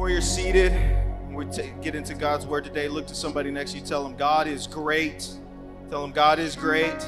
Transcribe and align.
Before 0.00 0.08
you're 0.08 0.22
seated, 0.22 0.72
we 1.30 1.44
get 1.82 1.94
into 1.94 2.14
God's 2.14 2.46
word 2.46 2.64
today. 2.64 2.88
Look 2.88 3.06
to 3.08 3.14
somebody 3.14 3.50
next 3.50 3.72
to 3.72 3.80
you. 3.80 3.84
Tell 3.84 4.02
them 4.02 4.16
God 4.16 4.48
is 4.48 4.66
great. 4.66 5.28
Tell 5.90 6.00
them 6.00 6.12
God 6.12 6.38
is 6.38 6.56
great. 6.56 7.06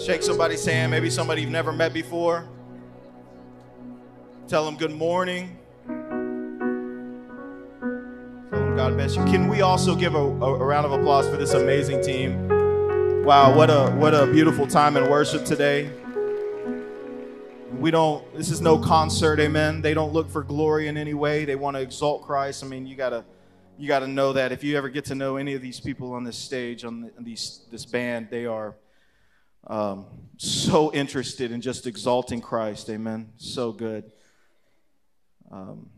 Shake 0.00 0.22
somebody's 0.22 0.64
hand, 0.64 0.90
maybe 0.90 1.10
somebody 1.10 1.42
you've 1.42 1.50
never 1.50 1.74
met 1.74 1.92
before. 1.92 2.48
Tell 4.48 4.64
them 4.64 4.78
good 4.78 4.92
morning. 4.92 5.58
Tell 5.86 5.98
them 8.50 8.74
God 8.74 8.94
bless 8.94 9.14
you. 9.14 9.24
Can 9.26 9.48
we 9.48 9.60
also 9.60 9.94
give 9.94 10.14
a, 10.14 10.18
a, 10.18 10.54
a 10.54 10.64
round 10.64 10.86
of 10.86 10.92
applause 10.92 11.28
for 11.28 11.36
this 11.36 11.52
amazing 11.52 12.02
team? 12.02 12.48
Wow, 13.26 13.54
what 13.54 13.68
a 13.68 13.90
what 13.96 14.14
a 14.14 14.26
beautiful 14.26 14.66
time 14.66 14.96
in 14.96 15.10
worship 15.10 15.44
today. 15.44 15.90
We 17.82 17.90
don't, 17.90 18.32
this 18.36 18.48
is 18.48 18.60
no 18.60 18.78
concert, 18.78 19.40
amen. 19.40 19.82
They 19.82 19.92
don't 19.92 20.12
look 20.12 20.30
for 20.30 20.44
glory 20.44 20.86
in 20.86 20.96
any 20.96 21.14
way. 21.14 21.44
They 21.44 21.56
want 21.56 21.76
to 21.76 21.80
exalt 21.80 22.22
Christ. 22.22 22.62
I 22.62 22.68
mean, 22.68 22.86
you 22.86 22.94
gotta 22.94 23.24
you 23.76 23.88
gotta 23.88 24.06
know 24.06 24.32
that 24.34 24.52
if 24.52 24.62
you 24.62 24.76
ever 24.76 24.88
get 24.88 25.06
to 25.06 25.16
know 25.16 25.34
any 25.34 25.54
of 25.54 25.62
these 25.62 25.80
people 25.80 26.12
on 26.12 26.22
this 26.22 26.38
stage, 26.38 26.84
on, 26.84 27.00
the, 27.00 27.10
on 27.18 27.24
these 27.24 27.62
this 27.72 27.84
band, 27.84 28.28
they 28.30 28.46
are 28.46 28.76
um, 29.66 30.06
so 30.36 30.92
interested 30.92 31.50
in 31.50 31.60
just 31.60 31.88
exalting 31.88 32.40
Christ, 32.40 32.88
amen. 32.88 33.32
So 33.36 33.72
good. 33.72 34.12
Um, 35.50 35.90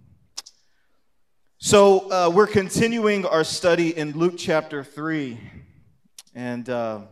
so 1.59 2.11
uh, 2.11 2.31
we're 2.31 2.47
continuing 2.47 3.27
our 3.27 3.45
study 3.45 3.95
in 3.95 4.13
Luke 4.13 4.37
chapter 4.39 4.83
3. 4.83 5.39
And 6.35 6.67
uh, 6.71 7.03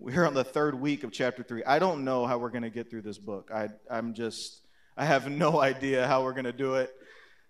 we're 0.00 0.26
on 0.26 0.32
the 0.32 0.42
third 0.42 0.80
week 0.80 1.04
of 1.04 1.12
chapter 1.12 1.42
3. 1.42 1.62
I 1.64 1.78
don't 1.78 2.04
know 2.04 2.24
how 2.24 2.38
we're 2.38 2.48
going 2.48 2.62
to 2.62 2.70
get 2.70 2.88
through 2.88 3.02
this 3.02 3.18
book. 3.18 3.50
I, 3.54 3.68
I'm 3.90 4.14
just, 4.14 4.62
I 4.96 5.04
have 5.04 5.30
no 5.30 5.60
idea 5.60 6.06
how 6.06 6.24
we're 6.24 6.32
going 6.32 6.44
to 6.46 6.54
do 6.54 6.76
it. 6.76 6.90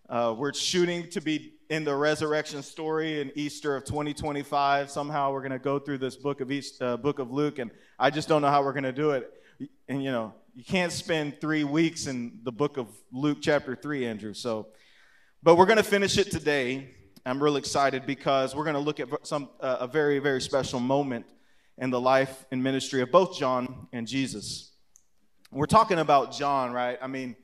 Uh, 0.08 0.34
we're 0.36 0.52
shooting 0.52 1.08
to 1.10 1.20
be 1.20 1.52
in 1.68 1.84
the 1.84 1.94
resurrection 1.94 2.64
story 2.64 3.20
in 3.20 3.30
Easter 3.36 3.76
of 3.76 3.84
2025. 3.84 4.90
Somehow 4.90 5.32
we're 5.32 5.42
going 5.42 5.52
to 5.52 5.60
go 5.60 5.78
through 5.78 5.98
this 5.98 6.16
book 6.16 6.40
of 6.40 6.50
East, 6.50 6.82
uh, 6.82 6.96
book 6.96 7.20
of 7.20 7.30
Luke, 7.30 7.60
and 7.60 7.70
I 8.00 8.10
just 8.10 8.26
don't 8.26 8.42
know 8.42 8.50
how 8.50 8.64
we're 8.64 8.72
going 8.72 8.82
to 8.82 8.92
do 8.92 9.12
it. 9.12 9.32
And 9.88 10.02
you 10.02 10.10
know, 10.10 10.34
you 10.56 10.64
can't 10.64 10.90
spend 10.90 11.40
three 11.40 11.62
weeks 11.62 12.08
in 12.08 12.40
the 12.42 12.50
book 12.50 12.78
of 12.78 12.88
Luke 13.12 13.38
chapter 13.40 13.76
3, 13.76 14.06
Andrew. 14.06 14.34
So, 14.34 14.66
but 15.40 15.54
we're 15.54 15.66
going 15.66 15.76
to 15.76 15.84
finish 15.84 16.18
it 16.18 16.32
today. 16.32 16.96
I'm 17.24 17.40
really 17.40 17.60
excited 17.60 18.06
because 18.06 18.56
we're 18.56 18.64
going 18.64 18.74
to 18.74 18.80
look 18.80 18.98
at 18.98 19.08
some 19.24 19.50
uh, 19.60 19.76
a 19.80 19.86
very 19.86 20.18
very 20.18 20.40
special 20.40 20.80
moment 20.80 21.26
in 21.80 21.90
the 21.90 22.00
life 22.00 22.44
and 22.52 22.62
ministry 22.62 23.00
of 23.00 23.10
both 23.10 23.36
John 23.36 23.88
and 23.92 24.06
Jesus. 24.06 24.70
We're 25.50 25.66
talking 25.66 25.98
about 25.98 26.32
John, 26.32 26.72
right? 26.72 26.98
I 27.02 27.08
mean, 27.08 27.34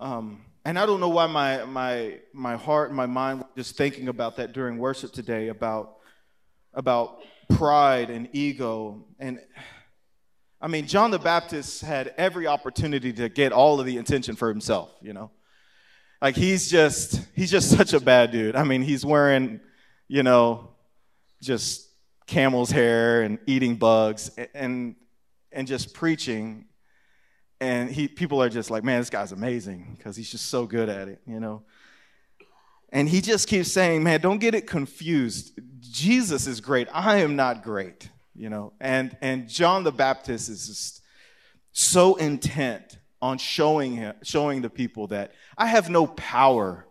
um, 0.00 0.44
and 0.64 0.78
I 0.78 0.84
don't 0.84 1.00
know 1.00 1.08
why 1.08 1.26
my 1.26 1.64
my 1.64 2.18
my 2.34 2.56
heart 2.56 2.88
and 2.88 2.96
my 2.96 3.06
mind 3.06 3.38
were 3.38 3.46
just 3.56 3.76
thinking 3.76 4.08
about 4.08 4.36
that 4.36 4.52
during 4.52 4.76
worship 4.76 5.12
today 5.12 5.48
about 5.48 5.96
about 6.74 7.20
pride 7.48 8.10
and 8.10 8.28
ego 8.32 9.06
and 9.18 9.40
I 10.62 10.68
mean, 10.68 10.86
John 10.86 11.10
the 11.10 11.18
Baptist 11.18 11.80
had 11.80 12.12
every 12.18 12.46
opportunity 12.46 13.14
to 13.14 13.30
get 13.30 13.50
all 13.50 13.80
of 13.80 13.86
the 13.86 13.96
attention 13.96 14.36
for 14.36 14.50
himself, 14.50 14.90
you 15.00 15.14
know. 15.14 15.30
Like 16.20 16.36
he's 16.36 16.70
just 16.70 17.18
he's 17.34 17.50
just 17.50 17.70
such 17.70 17.94
a 17.94 18.00
bad 18.00 18.30
dude. 18.30 18.56
I 18.56 18.64
mean, 18.64 18.82
he's 18.82 19.02
wearing, 19.02 19.60
you 20.06 20.22
know, 20.22 20.72
just 21.40 21.89
camel's 22.30 22.70
hair 22.70 23.22
and 23.22 23.38
eating 23.46 23.74
bugs 23.74 24.30
and 24.54 24.94
and 25.52 25.66
just 25.66 25.92
preaching. 25.92 26.66
And 27.60 27.90
he 27.90 28.06
people 28.06 28.40
are 28.40 28.48
just 28.48 28.70
like 28.70 28.84
man 28.84 29.00
this 29.00 29.10
guy's 29.10 29.32
amazing 29.32 29.96
because 29.98 30.16
he's 30.16 30.30
just 30.30 30.46
so 30.46 30.64
good 30.64 30.88
at 30.88 31.08
it 31.08 31.20
you 31.26 31.40
know? 31.40 31.62
And 32.92 33.08
he 33.08 33.20
just 33.20 33.48
keeps 33.48 33.70
saying 33.70 34.02
man 34.04 34.20
don't 34.20 34.38
get 34.38 34.54
it 34.54 34.66
confused. 34.66 35.58
Jesus 35.80 36.46
is 36.46 36.60
great. 36.60 36.88
I 36.92 37.16
am 37.18 37.36
not 37.36 37.62
great 37.62 38.08
you 38.34 38.48
know? 38.48 38.72
And 38.80 39.16
and 39.20 39.48
john 39.48 39.82
the 39.82 39.92
baptist 39.92 40.48
is 40.48 40.68
just 40.68 41.02
so 41.72 42.14
intent 42.14 42.98
on 43.20 43.38
showing 43.38 43.96
him 43.96 44.14
showing 44.22 44.62
the 44.62 44.70
people 44.70 45.08
that 45.08 45.32
i 45.58 45.66
have 45.66 45.90
no 45.90 46.06
power 46.06 46.86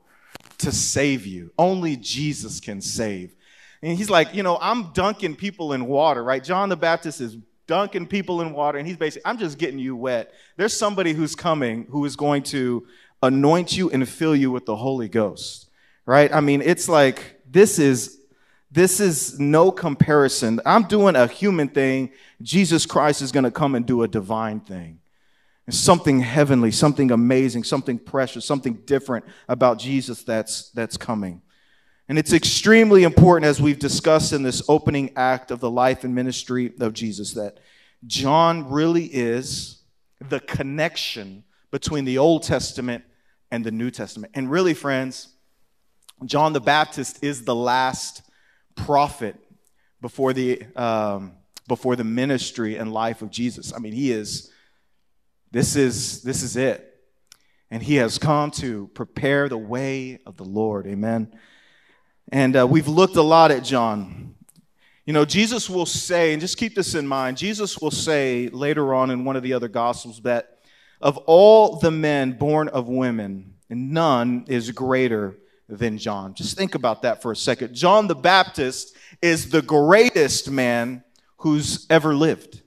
to 0.58 0.72
save 0.74 1.26
you. 1.26 1.54
Only 1.58 1.96
jesus 1.96 2.60
can 2.60 2.82
save 2.82 3.36
and 3.82 3.98
he's 3.98 4.10
like, 4.10 4.34
you 4.34 4.44
know, 4.44 4.58
I'm 4.62 4.92
dunking 4.94 5.36
people 5.36 5.74
in 5.74 5.86
water, 5.86 6.24
right? 6.24 6.44
John 6.44 6.70
the 6.70 6.76
Baptist 6.76 7.22
is 7.22 7.38
dunking 7.68 8.08
people 8.08 8.42
in 8.42 8.52
water, 8.52 8.78
and 8.78 8.88
he's 8.88 8.98
basically, 8.98 9.26
I'm 9.26 9.38
just 9.38 9.58
getting 9.58 9.80
you 9.80 9.96
wet. 9.96 10.34
There's 10.58 10.74
somebody 10.74 11.14
who's 11.14 11.36
coming 11.36 11.86
who 11.90 12.04
is 12.06 12.16
going 12.16 12.44
to 12.44 12.86
anoint 13.22 13.78
you 13.78 13.90
and 13.92 14.08
fill 14.08 14.36
you 14.36 14.52
with 14.52 14.66
the 14.66 14.76
Holy 14.76 15.08
Ghost, 15.08 15.70
right? 16.06 16.34
I 16.34 16.42
mean, 16.42 16.62
it's 16.62 16.90
like, 16.90 17.42
this 17.50 17.80
is 17.80 18.18
this 18.72 19.00
is 19.00 19.40
no 19.40 19.72
comparison. 19.72 20.62
I'm 20.64 20.84
doing 20.84 21.16
a 21.16 21.26
human 21.26 21.70
thing. 21.70 22.12
Jesus 22.42 22.86
Christ 22.86 23.22
is 23.22 23.32
going 23.32 23.46
to 23.46 23.52
come 23.52 23.74
and 23.74 23.86
do 23.86 24.04
a 24.04 24.08
divine 24.08 24.60
thing. 24.60 25.00
something 25.70 26.20
heavenly, 26.20 26.72
something 26.72 27.12
amazing, 27.12 27.64
something 27.64 27.98
precious, 28.00 28.46
something 28.46 28.74
different 28.86 29.26
about 29.48 29.80
Jesus 29.80 30.24
that's 30.24 30.70
that's 30.72 30.98
coming. 30.98 31.42
And 32.10 32.18
it's 32.18 32.34
extremely 32.34 33.04
important, 33.04 33.46
as 33.46 33.62
we've 33.62 33.78
discussed 33.78 34.34
in 34.34 34.42
this 34.42 34.64
opening 34.68 35.12
act 35.16 35.52
of 35.52 35.60
the 35.60 35.70
life 35.70 36.04
and 36.04 36.16
ministry 36.16 36.74
of 36.80 36.94
Jesus, 36.94 37.34
that 37.34 37.60
John 38.08 38.68
really 38.68 39.06
is 39.06 39.84
the 40.28 40.40
connection 40.40 41.44
between 41.70 42.06
the 42.06 42.18
Old 42.18 42.42
Testament 42.42 43.04
and 43.52 43.64
the 43.64 43.72
New 43.72 43.92
Testament. 43.92 44.34
And 44.36 44.50
really, 44.50 44.74
friends, 44.74 45.28
John 46.26 46.52
the 46.52 46.60
Baptist 46.60 47.24
is 47.24 47.46
the 47.46 47.54
last 47.54 48.24
prophet 48.76 49.36
before 50.02 50.34
the, 50.34 50.64
um, 50.76 51.34
before 51.68 51.96
the 51.96 52.04
ministry 52.04 52.78
and 52.78 52.92
life 52.92 53.22
of 53.22 53.30
Jesus. 53.30 53.72
I 53.72 53.78
mean, 53.78 53.94
he 53.94 54.12
is, 54.12 54.52
this 55.52 55.76
is, 55.76 56.24
this 56.24 56.42
is 56.42 56.58
it. 56.58 56.86
And 57.70 57.84
he 57.84 57.98
has 57.98 58.18
come 58.18 58.50
to 58.52 58.88
prepare 58.96 59.48
the 59.48 59.60
way 59.60 60.20
of 60.26 60.38
the 60.38 60.44
Lord. 60.44 60.88
Amen. 60.88 61.32
And 62.32 62.56
uh, 62.56 62.68
we've 62.68 62.88
looked 62.88 63.16
a 63.16 63.24
lot 63.24 63.50
at 63.50 63.64
John. 63.64 64.36
You 65.06 65.14
know, 65.14 65.26
Jesus 65.26 65.68
will 65.70 65.88
say, 65.88 66.34
and 66.34 66.40
just 66.40 66.58
keep 66.58 66.76
this 66.76 66.94
in 66.94 67.08
mind, 67.08 67.38
Jesus 67.38 67.80
will 67.80 67.92
say 67.92 68.48
later 68.50 68.94
on 68.94 69.10
in 69.10 69.26
one 69.26 69.36
of 69.36 69.42
the 69.42 69.54
other 69.54 69.68
Gospels 69.68 70.22
that 70.22 70.60
of 71.02 71.18
all 71.18 71.78
the 71.78 71.90
men 71.90 72.34
born 72.34 72.68
of 72.68 72.88
women, 72.88 73.56
none 73.70 74.46
is 74.48 74.70
greater 74.70 75.38
than 75.68 75.98
John. 75.98 76.36
Just 76.36 76.56
think 76.58 76.76
about 76.76 77.02
that 77.02 77.22
for 77.22 77.32
a 77.32 77.36
second. 77.36 77.74
John 77.74 78.08
the 78.08 78.16
Baptist 78.16 78.96
is 79.22 79.50
the 79.50 79.62
greatest 79.64 80.52
man 80.52 81.04
who's 81.38 81.88
ever 81.90 82.14
lived. 82.14 82.62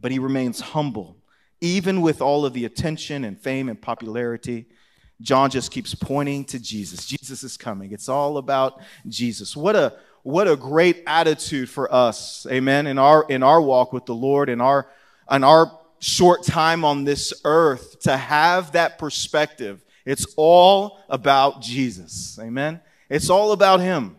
But 0.00 0.10
he 0.10 0.18
remains 0.18 0.60
humble, 0.60 1.18
even 1.60 2.00
with 2.00 2.20
all 2.20 2.44
of 2.44 2.52
the 2.52 2.64
attention 2.64 3.24
and 3.24 3.38
fame 3.38 3.68
and 3.68 3.80
popularity. 3.80 4.66
John 5.20 5.50
just 5.50 5.70
keeps 5.70 5.94
pointing 5.94 6.44
to 6.46 6.58
Jesus. 6.58 7.06
Jesus 7.06 7.42
is 7.42 7.56
coming. 7.56 7.92
It's 7.92 8.08
all 8.08 8.38
about 8.38 8.80
Jesus. 9.08 9.56
What 9.56 9.76
a 9.76 9.94
what 10.22 10.48
a 10.48 10.56
great 10.56 11.04
attitude 11.06 11.70
for 11.70 11.92
us. 11.92 12.46
Amen. 12.50 12.86
In 12.86 12.98
our 12.98 13.24
in 13.28 13.42
our 13.42 13.60
walk 13.60 13.92
with 13.92 14.06
the 14.06 14.14
Lord 14.14 14.48
in 14.48 14.60
our 14.60 14.88
in 15.30 15.44
our 15.44 15.78
short 16.00 16.42
time 16.42 16.84
on 16.84 17.04
this 17.04 17.32
earth 17.44 18.00
to 18.00 18.16
have 18.16 18.72
that 18.72 18.98
perspective. 18.98 19.84
It's 20.04 20.26
all 20.36 21.00
about 21.08 21.62
Jesus. 21.62 22.38
Amen. 22.40 22.80
It's 23.08 23.30
all 23.30 23.52
about 23.52 23.80
him. 23.80 24.16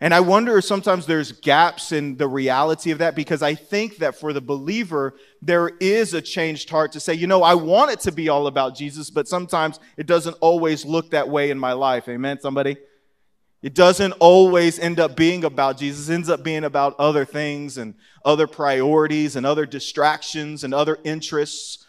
And 0.00 0.12
I 0.12 0.20
wonder 0.20 0.58
if 0.58 0.64
sometimes 0.64 1.06
there's 1.06 1.32
gaps 1.32 1.90
in 1.90 2.16
the 2.16 2.28
reality 2.28 2.90
of 2.90 2.98
that 2.98 3.14
because 3.14 3.42
I 3.42 3.54
think 3.54 3.96
that 3.98 4.14
for 4.14 4.34
the 4.34 4.42
believer, 4.42 5.14
there 5.40 5.70
is 5.80 6.12
a 6.12 6.20
changed 6.20 6.68
heart 6.68 6.92
to 6.92 7.00
say, 7.00 7.14
you 7.14 7.26
know, 7.26 7.42
I 7.42 7.54
want 7.54 7.92
it 7.92 8.00
to 8.00 8.12
be 8.12 8.28
all 8.28 8.46
about 8.46 8.76
Jesus, 8.76 9.08
but 9.08 9.26
sometimes 9.26 9.80
it 9.96 10.06
doesn't 10.06 10.36
always 10.40 10.84
look 10.84 11.10
that 11.12 11.30
way 11.30 11.50
in 11.50 11.58
my 11.58 11.72
life. 11.72 12.08
Amen, 12.08 12.38
somebody? 12.40 12.76
It 13.62 13.74
doesn't 13.74 14.12
always 14.12 14.78
end 14.78 15.00
up 15.00 15.16
being 15.16 15.44
about 15.44 15.78
Jesus. 15.78 16.10
It 16.10 16.14
ends 16.14 16.28
up 16.28 16.44
being 16.44 16.64
about 16.64 16.94
other 16.98 17.24
things 17.24 17.78
and 17.78 17.94
other 18.22 18.46
priorities 18.46 19.34
and 19.34 19.46
other 19.46 19.64
distractions 19.64 20.62
and 20.62 20.74
other 20.74 20.98
interests. 21.04 21.86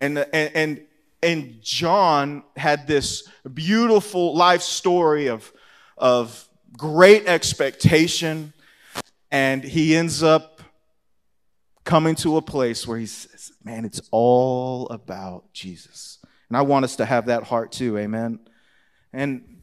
And, 0.00 0.18
and, 0.18 0.54
and, 0.54 0.86
and 1.22 1.62
John 1.62 2.44
had 2.54 2.86
this 2.86 3.26
beautiful 3.54 4.36
life 4.36 4.60
story 4.60 5.28
of, 5.28 5.50
of 5.96 6.45
great 6.76 7.26
expectation, 7.26 8.52
and 9.30 9.64
he 9.64 9.96
ends 9.96 10.22
up 10.22 10.60
coming 11.84 12.14
to 12.16 12.36
a 12.36 12.42
place 12.42 12.86
where 12.86 12.98
he 12.98 13.06
says, 13.06 13.52
Man, 13.64 13.84
it's 13.84 14.00
all 14.10 14.88
about 14.88 15.52
Jesus. 15.52 16.18
And 16.48 16.56
I 16.56 16.62
want 16.62 16.84
us 16.84 16.96
to 16.96 17.04
have 17.04 17.26
that 17.26 17.44
heart 17.44 17.72
too, 17.72 17.98
amen. 17.98 18.40
And 19.12 19.62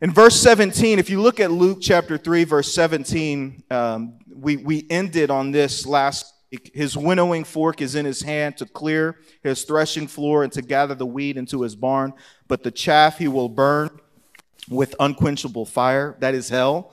in 0.00 0.10
verse 0.10 0.40
17, 0.40 0.98
if 0.98 1.10
you 1.10 1.20
look 1.20 1.40
at 1.40 1.50
Luke 1.50 1.78
chapter 1.80 2.16
3, 2.16 2.44
verse 2.44 2.74
17, 2.74 3.64
um, 3.70 4.18
we, 4.34 4.56
we 4.56 4.86
ended 4.88 5.30
on 5.30 5.50
this 5.50 5.86
last 5.86 6.32
His 6.72 6.96
winnowing 6.96 7.44
fork 7.44 7.82
is 7.82 7.94
in 7.94 8.04
his 8.04 8.22
hand 8.22 8.58
to 8.58 8.66
clear 8.66 9.18
his 9.42 9.64
threshing 9.64 10.06
floor 10.06 10.44
and 10.44 10.52
to 10.52 10.62
gather 10.62 10.94
the 10.94 11.06
wheat 11.06 11.36
into 11.36 11.62
his 11.62 11.76
barn, 11.76 12.12
but 12.48 12.62
the 12.62 12.70
chaff 12.70 13.18
he 13.18 13.28
will 13.28 13.48
burn 13.48 14.00
with 14.68 14.94
unquenchable 15.00 15.66
fire. 15.66 16.16
That 16.20 16.34
is 16.34 16.48
hell. 16.48 16.92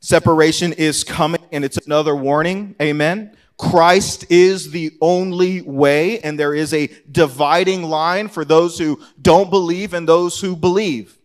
Separation 0.00 0.72
is 0.72 1.02
coming, 1.04 1.42
and 1.50 1.64
it's 1.64 1.78
another 1.78 2.14
warning. 2.14 2.76
Amen. 2.80 3.36
Christ 3.58 4.26
is 4.30 4.70
the 4.70 4.96
only 5.00 5.62
way, 5.62 6.20
and 6.20 6.38
there 6.38 6.54
is 6.54 6.72
a 6.72 6.88
dividing 7.10 7.82
line 7.82 8.28
for 8.28 8.44
those 8.44 8.78
who 8.78 9.00
don't 9.20 9.50
believe 9.50 9.94
and 9.94 10.08
those 10.08 10.40
who 10.40 10.54
believe. 10.54 11.18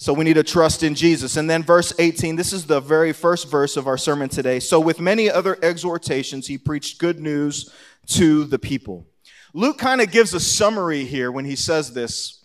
So 0.00 0.12
we 0.12 0.24
need 0.24 0.34
to 0.34 0.44
trust 0.44 0.82
in 0.82 0.94
Jesus. 0.94 1.36
And 1.36 1.48
then 1.50 1.62
verse 1.62 1.92
18, 1.98 2.36
this 2.36 2.52
is 2.52 2.66
the 2.66 2.80
very 2.80 3.12
first 3.12 3.50
verse 3.50 3.76
of 3.76 3.86
our 3.86 3.98
sermon 3.98 4.28
today. 4.28 4.60
So 4.60 4.78
with 4.78 5.00
many 5.00 5.30
other 5.30 5.56
exhortations, 5.62 6.46
he 6.46 6.56
preached 6.56 6.98
good 6.98 7.18
news 7.20 7.72
to 8.08 8.44
the 8.44 8.58
people. 8.58 9.06
Luke 9.54 9.78
kind 9.78 10.00
of 10.00 10.10
gives 10.10 10.34
a 10.34 10.40
summary 10.40 11.04
here 11.04 11.32
when 11.32 11.44
he 11.44 11.56
says 11.56 11.92
this. 11.92 12.37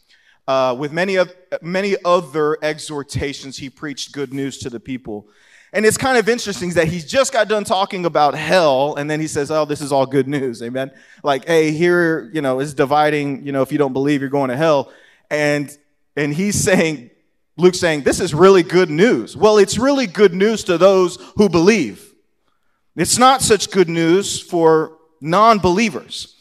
Uh, 0.47 0.75
with 0.77 0.91
many, 0.91 1.15
of, 1.15 1.33
many 1.61 1.95
other 2.03 2.57
exhortations, 2.61 3.57
he 3.57 3.69
preached 3.69 4.11
good 4.11 4.33
news 4.33 4.57
to 4.57 4.69
the 4.69 4.79
people. 4.79 5.27
And 5.71 5.85
it's 5.85 5.97
kind 5.97 6.17
of 6.17 6.29
interesting 6.29 6.69
that 6.71 6.87
he 6.87 6.99
just 6.99 7.33
got 7.33 7.47
done 7.47 7.63
talking 7.63 8.05
about 8.05 8.35
hell, 8.35 8.95
and 8.95 9.09
then 9.09 9.19
he 9.19 9.27
says, 9.27 9.49
Oh, 9.49 9.65
this 9.65 9.81
is 9.81 9.91
all 9.91 10.05
good 10.05 10.27
news. 10.27 10.61
Amen. 10.61 10.91
Like, 11.23 11.45
hey, 11.45 11.71
here, 11.71 12.29
you 12.33 12.41
know, 12.41 12.59
is 12.59 12.73
dividing, 12.73 13.45
you 13.45 13.51
know, 13.51 13.61
if 13.61 13.71
you 13.71 13.77
don't 13.77 13.93
believe, 13.93 14.21
you're 14.21 14.29
going 14.29 14.49
to 14.49 14.57
hell. 14.57 14.91
And 15.31 15.75
and 16.15 16.33
he's 16.33 16.55
saying, 16.55 17.09
Luke's 17.57 17.79
saying, 17.79 18.01
this 18.01 18.19
is 18.19 18.33
really 18.33 18.63
good 18.63 18.89
news. 18.89 19.37
Well, 19.37 19.57
it's 19.57 19.77
really 19.77 20.07
good 20.07 20.33
news 20.33 20.63
to 20.65 20.77
those 20.77 21.17
who 21.37 21.49
believe. 21.49 22.13
It's 22.95 23.17
not 23.17 23.41
such 23.41 23.71
good 23.71 23.89
news 23.89 24.39
for 24.39 24.97
non 25.21 25.59
believers. 25.59 26.35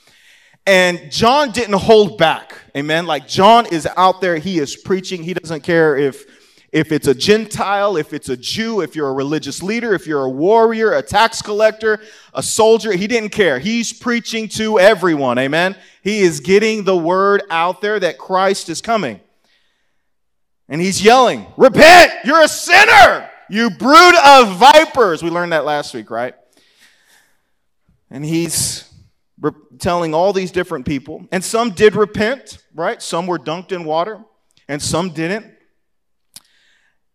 And 0.67 1.11
John 1.11 1.51
didn't 1.51 1.75
hold 1.75 2.19
back. 2.19 2.57
Amen. 2.77 3.07
Like 3.07 3.27
John 3.27 3.67
is 3.67 3.89
out 3.97 4.21
there, 4.21 4.37
he 4.37 4.59
is 4.59 4.77
preaching. 4.77 5.23
He 5.23 5.35
doesn't 5.35 5.63
care 5.63 5.97
if 5.97 6.25
if 6.73 6.91
it's 6.91 7.07
a 7.07 7.15
Gentile, 7.15 7.99
if 7.99 8.15
it's 8.15 8.31
a 8.31 8.37
Jew, 8.37 8.81
if 8.81 8.97
you're 8.97 9.11
a 9.11 9.13
religious 9.13 9.63
leader, 9.63 9.93
if 9.93 10.07
you're 10.07 10.25
a 10.25 10.31
warrior, 10.31 10.95
a 10.95 11.03
tax 11.03 11.43
collector, 11.43 12.01
a 12.33 12.43
soldier, 12.43 12.93
he 12.93 13.07
didn't 13.07 13.29
care. 13.29 13.59
He's 13.59 13.93
preaching 13.93 14.49
to 14.51 14.81
everyone. 14.81 15.39
Amen. 15.39 15.77
He 16.03 16.21
is 16.21 16.41
getting 16.41 16.85
the 16.85 16.97
word 16.97 17.43
out 17.51 17.83
there 17.83 18.01
that 18.01 18.17
Christ 18.17 18.71
is 18.71 18.81
coming. 18.81 19.21
And 20.67 20.81
he's 20.81 21.05
yelling, 21.05 21.47
Repent! 21.59 22.11
You're 22.25 22.43
a 22.43 22.49
sinner! 22.49 23.29
You 23.51 23.69
brood 23.69 24.15
of 24.25 24.57
vipers! 24.57 25.23
We 25.23 25.29
learned 25.29 25.53
that 25.53 25.67
last 25.67 25.93
week, 25.93 26.11
right? 26.11 26.35
And 28.11 28.25
he's 28.25 28.91
telling 29.79 30.15
all 30.15 30.33
these 30.33 30.53
different 30.53 30.87
people, 30.87 31.27
and 31.33 31.43
some 31.43 31.71
did 31.71 31.97
repent, 31.97 32.59
right? 32.75 33.03
Some 33.03 33.27
were 33.27 33.39
dunked 33.39 33.73
in 33.73 33.85
water, 33.85 34.25
and 34.69 34.81
some 34.81 35.11
didn't. 35.11 35.47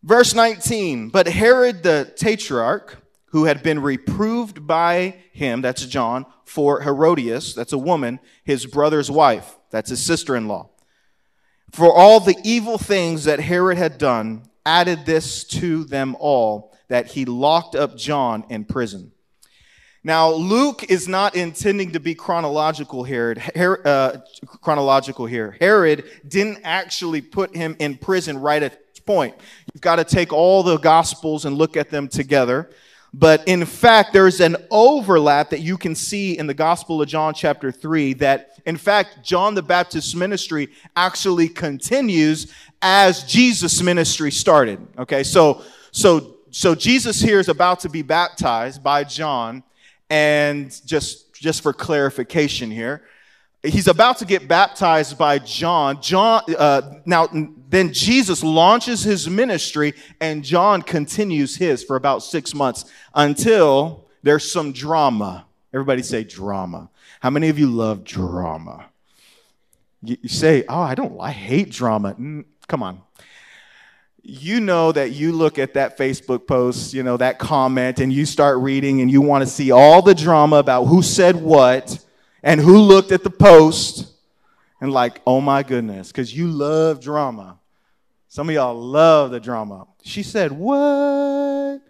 Verse 0.03 0.33
19, 0.33 1.09
but 1.09 1.27
Herod 1.27 1.83
the 1.83 2.13
Tetrarch, 2.15 2.97
who 3.31 3.45
had 3.45 3.63
been 3.63 3.81
reproved 3.81 4.65
by 4.65 5.15
him, 5.31 5.61
that's 5.61 5.85
John, 5.85 6.25
for 6.45 6.81
Herodias, 6.81 7.53
that's 7.53 7.73
a 7.73 7.77
woman, 7.77 8.19
his 8.43 8.65
brother's 8.65 9.11
wife, 9.11 9.57
that's 9.69 9.89
his 9.89 10.03
sister 10.03 10.35
in 10.35 10.47
law, 10.47 10.69
for 11.71 11.93
all 11.93 12.19
the 12.19 12.37
evil 12.43 12.77
things 12.77 13.25
that 13.25 13.39
Herod 13.39 13.77
had 13.77 13.97
done, 13.97 14.43
added 14.65 15.05
this 15.05 15.43
to 15.45 15.83
them 15.83 16.15
all, 16.19 16.73
that 16.87 17.07
he 17.07 17.25
locked 17.25 17.75
up 17.75 17.97
John 17.97 18.45
in 18.49 18.65
prison. 18.65 19.11
Now, 20.07 20.31
Luke 20.31 20.85
is 20.89 21.09
not 21.09 21.35
intending 21.35 21.91
to 21.91 21.99
be 21.99 22.15
chronological 22.15 23.03
here. 23.03 23.35
Her, 23.53 23.85
uh, 23.85 24.17
chronological 24.61 25.25
here. 25.25 25.57
Herod 25.59 26.05
didn't 26.25 26.59
actually 26.63 27.19
put 27.19 27.53
him 27.53 27.75
in 27.79 27.97
prison 27.97 28.37
right 28.37 28.63
at 28.63 28.71
this 28.87 28.99
point. 29.01 29.35
You've 29.73 29.81
got 29.81 29.97
to 29.97 30.05
take 30.05 30.31
all 30.31 30.63
the 30.63 30.77
gospels 30.77 31.43
and 31.43 31.57
look 31.57 31.75
at 31.75 31.89
them 31.89 32.07
together. 32.07 32.69
But 33.13 33.45
in 33.49 33.65
fact, 33.65 34.13
there's 34.13 34.39
an 34.39 34.55
overlap 34.71 35.49
that 35.49 35.59
you 35.59 35.77
can 35.77 35.93
see 35.93 36.37
in 36.37 36.47
the 36.47 36.53
Gospel 36.53 37.01
of 37.01 37.09
John, 37.09 37.33
chapter 37.33 37.69
3, 37.69 38.13
that 38.13 38.51
in 38.65 38.77
fact, 38.77 39.25
John 39.25 39.55
the 39.55 39.61
Baptist's 39.61 40.15
ministry 40.15 40.69
actually 40.95 41.49
continues 41.49 42.53
as 42.81 43.25
Jesus' 43.25 43.83
ministry 43.83 44.31
started. 44.31 44.79
Okay, 44.97 45.23
so, 45.23 45.63
so, 45.91 46.37
so 46.49 46.75
Jesus 46.75 47.19
here 47.19 47.41
is 47.41 47.49
about 47.49 47.81
to 47.81 47.89
be 47.89 48.03
baptized 48.03 48.81
by 48.81 49.03
John 49.03 49.63
and 50.09 50.69
just, 50.85 51.33
just 51.33 51.61
for 51.61 51.73
clarification 51.73 52.71
here, 52.71 53.03
he's 53.63 53.87
about 53.87 54.17
to 54.19 54.25
get 54.25 54.47
baptized 54.47 55.17
by 55.17 55.39
John. 55.39 56.01
John, 56.01 56.43
uh, 56.57 56.99
now, 57.05 57.27
then 57.69 57.93
Jesus 57.93 58.43
launches 58.43 59.03
his 59.03 59.29
ministry 59.29 59.93
and 60.21 60.43
John 60.43 60.81
continues 60.81 61.55
his 61.55 61.83
for 61.83 61.95
about 61.95 62.23
six 62.23 62.53
months 62.53 62.85
until 63.13 64.05
there's 64.23 64.49
some 64.49 64.71
drama. 64.71 65.45
Everybody 65.73 66.03
say 66.03 66.23
drama. 66.23 66.89
How 67.19 67.29
many 67.29 67.49
of 67.49 67.59
you 67.59 67.67
love 67.67 68.03
drama? 68.03 68.85
You, 70.03 70.17
you 70.21 70.29
say, 70.29 70.63
oh, 70.69 70.81
I 70.81 70.95
don't, 70.95 71.19
I 71.19 71.31
hate 71.31 71.71
drama. 71.71 72.13
Mm, 72.13 72.45
come 72.67 72.83
on 72.83 73.01
you 74.29 74.59
know 74.59 74.91
that 74.91 75.11
you 75.11 75.31
look 75.31 75.57
at 75.57 75.75
that 75.75 75.97
Facebook 75.97 76.47
post, 76.47 76.93
you 76.93 77.01
know, 77.01 77.15
that 77.15 77.39
comment, 77.39 77.99
and 77.99 78.11
you 78.11 78.25
start 78.25 78.57
reading 78.57 78.99
and 78.99 79.09
you 79.09 79.21
want 79.21 79.41
to 79.41 79.49
see 79.49 79.71
all 79.71 80.01
the 80.01 80.13
drama 80.13 80.57
about 80.57 80.83
who 80.85 81.01
said 81.01 81.37
what 81.37 81.97
and 82.43 82.59
who 82.59 82.77
looked 82.77 83.13
at 83.13 83.23
the 83.23 83.29
post 83.29 84.11
and, 84.81 84.91
like, 84.91 85.21
oh 85.25 85.39
my 85.39 85.63
goodness, 85.63 86.09
because 86.09 86.35
you 86.35 86.49
love 86.49 86.99
drama. 86.99 87.57
Some 88.27 88.49
of 88.49 88.55
y'all 88.55 88.75
love 88.75 89.31
the 89.31 89.39
drama. 89.39 89.87
She 90.03 90.23
said, 90.23 90.51
What? 90.51 91.81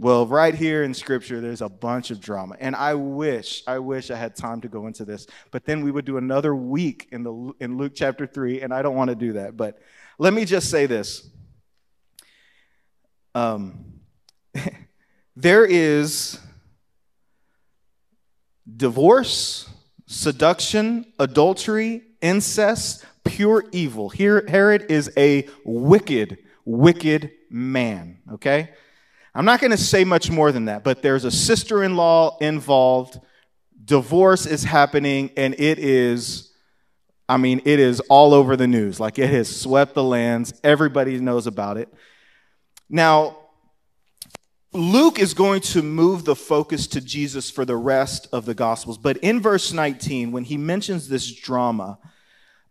Well, 0.00 0.28
right 0.28 0.54
here 0.54 0.84
in 0.84 0.94
scripture, 0.94 1.40
there's 1.40 1.60
a 1.60 1.68
bunch 1.68 2.12
of 2.12 2.20
drama. 2.20 2.56
And 2.60 2.76
I 2.76 2.94
wish, 2.94 3.64
I 3.66 3.80
wish 3.80 4.12
I 4.12 4.16
had 4.16 4.36
time 4.36 4.60
to 4.60 4.68
go 4.68 4.86
into 4.86 5.04
this. 5.04 5.26
But 5.50 5.64
then 5.64 5.82
we 5.82 5.90
would 5.90 6.04
do 6.04 6.18
another 6.18 6.54
week 6.54 7.08
in, 7.10 7.24
the, 7.24 7.52
in 7.58 7.76
Luke 7.78 7.92
chapter 7.96 8.24
3, 8.24 8.60
and 8.60 8.72
I 8.72 8.80
don't 8.82 8.94
want 8.94 9.10
to 9.10 9.16
do 9.16 9.32
that. 9.32 9.56
But 9.56 9.80
let 10.16 10.32
me 10.32 10.44
just 10.44 10.70
say 10.70 10.86
this. 10.86 11.28
Um, 13.34 14.00
there 15.36 15.64
is 15.64 16.38
divorce, 18.76 19.68
seduction, 20.06 21.12
adultery, 21.18 22.02
incest, 22.22 23.04
pure 23.24 23.64
evil. 23.72 24.10
Here, 24.10 24.44
Herod 24.46 24.86
is 24.90 25.10
a 25.16 25.48
wicked, 25.64 26.38
wicked 26.64 27.32
man, 27.50 28.18
okay? 28.34 28.70
I'm 29.38 29.44
not 29.44 29.60
going 29.60 29.70
to 29.70 29.76
say 29.76 30.02
much 30.02 30.32
more 30.32 30.50
than 30.50 30.64
that, 30.64 30.82
but 30.82 31.00
there's 31.00 31.24
a 31.24 31.30
sister 31.30 31.84
in 31.84 31.94
law 31.94 32.36
involved. 32.40 33.20
Divorce 33.84 34.46
is 34.46 34.64
happening, 34.64 35.30
and 35.36 35.54
it 35.60 35.78
is, 35.78 36.50
I 37.28 37.36
mean, 37.36 37.62
it 37.64 37.78
is 37.78 38.00
all 38.08 38.34
over 38.34 38.56
the 38.56 38.66
news. 38.66 38.98
Like 38.98 39.16
it 39.16 39.30
has 39.30 39.48
swept 39.48 39.94
the 39.94 40.02
lands. 40.02 40.52
Everybody 40.64 41.20
knows 41.20 41.46
about 41.46 41.76
it. 41.76 41.88
Now, 42.90 43.36
Luke 44.72 45.20
is 45.20 45.34
going 45.34 45.60
to 45.60 45.84
move 45.84 46.24
the 46.24 46.34
focus 46.34 46.88
to 46.88 47.00
Jesus 47.00 47.48
for 47.48 47.64
the 47.64 47.76
rest 47.76 48.26
of 48.32 48.44
the 48.44 48.54
Gospels. 48.54 48.98
But 48.98 49.18
in 49.18 49.40
verse 49.40 49.72
19, 49.72 50.32
when 50.32 50.42
he 50.42 50.56
mentions 50.56 51.08
this 51.08 51.32
drama, 51.32 52.00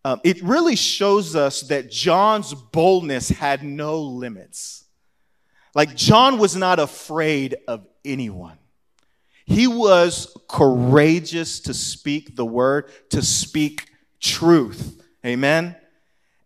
uh, 0.03 0.17
it 0.25 0.43
really 0.43 0.75
shows 0.75 1.33
us 1.33 1.61
that 1.69 1.89
John's 1.89 2.53
boldness 2.53 3.29
had 3.29 3.63
no 3.63 4.01
limits. 4.01 4.83
Like 5.75 5.95
John 5.95 6.37
was 6.37 6.55
not 6.55 6.79
afraid 6.79 7.55
of 7.67 7.85
anyone. 8.03 8.57
He 9.45 9.67
was 9.67 10.35
courageous 10.49 11.61
to 11.61 11.73
speak 11.73 12.35
the 12.35 12.45
word, 12.45 12.91
to 13.11 13.21
speak 13.21 13.89
truth. 14.19 15.01
Amen. 15.25 15.75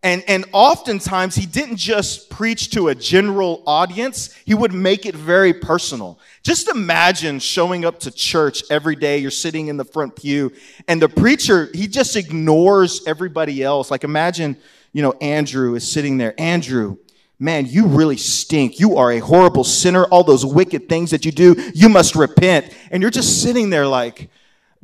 And, 0.04 0.24
and 0.26 0.44
oftentimes 0.52 1.36
he 1.36 1.46
didn't 1.46 1.76
just 1.76 2.28
preach 2.28 2.70
to 2.70 2.88
a 2.88 2.94
general 2.94 3.62
audience, 3.66 4.34
he 4.44 4.52
would 4.52 4.72
make 4.72 5.06
it 5.06 5.14
very 5.14 5.54
personal. 5.54 6.18
Just 6.42 6.68
imagine 6.68 7.38
showing 7.38 7.84
up 7.84 8.00
to 8.00 8.10
church 8.10 8.64
every 8.68 8.96
day, 8.96 9.18
you're 9.18 9.30
sitting 9.30 9.68
in 9.68 9.76
the 9.76 9.84
front 9.84 10.16
pew, 10.16 10.52
and 10.88 11.00
the 11.00 11.08
preacher, 11.08 11.70
he 11.72 11.86
just 11.86 12.16
ignores 12.16 13.06
everybody 13.06 13.62
else. 13.62 13.92
Like 13.92 14.02
imagine, 14.02 14.56
you 14.92 15.02
know, 15.02 15.12
Andrew 15.20 15.76
is 15.76 15.88
sitting 15.88 16.18
there. 16.18 16.34
Andrew, 16.36 16.96
man, 17.42 17.66
you 17.66 17.86
really 17.86 18.16
stink. 18.16 18.78
You 18.78 18.96
are 18.96 19.10
a 19.10 19.18
horrible 19.18 19.64
sinner. 19.64 20.04
All 20.04 20.22
those 20.22 20.46
wicked 20.46 20.88
things 20.88 21.10
that 21.10 21.24
you 21.24 21.32
do, 21.32 21.56
you 21.74 21.88
must 21.88 22.14
repent. 22.14 22.72
And 22.90 23.02
you're 23.02 23.10
just 23.10 23.42
sitting 23.42 23.68
there 23.68 23.86
like, 23.86 24.30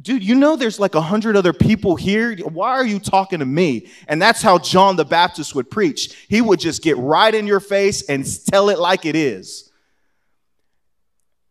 dude, 0.01 0.25
you 0.25 0.35
know 0.35 0.57
there's 0.57 0.81
like 0.81 0.97
a 0.97 1.01
hundred 1.01 1.37
other 1.37 1.53
people 1.53 1.95
here. 1.95 2.37
Why 2.39 2.71
are 2.71 2.85
you 2.85 2.99
talking 2.99 3.39
to 3.39 3.47
me? 3.47 3.89
And 4.09 4.21
that's 4.21 4.43
how 4.43 4.59
John 4.59 4.97
the 4.97 5.05
Baptist 5.05 5.55
would 5.55 5.71
preach. 5.71 6.27
He 6.29 6.41
would 6.41 6.59
just 6.59 6.83
get 6.83 6.97
right 6.97 7.33
in 7.33 7.47
your 7.47 7.61
face 7.61 8.03
and 8.09 8.27
tell 8.47 8.71
it 8.71 8.81
like 8.81 9.07
it 9.07 9.15
is. 9.15 9.71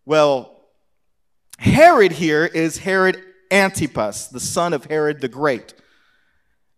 Well, 0.05 0.65
Herod 1.57 2.11
here 2.11 2.45
is 2.45 2.77
Herod 2.77 3.23
Antipas, 3.49 4.27
the 4.27 4.39
son 4.41 4.73
of 4.73 4.85
Herod 4.85 5.21
the 5.21 5.29
Great. 5.29 5.73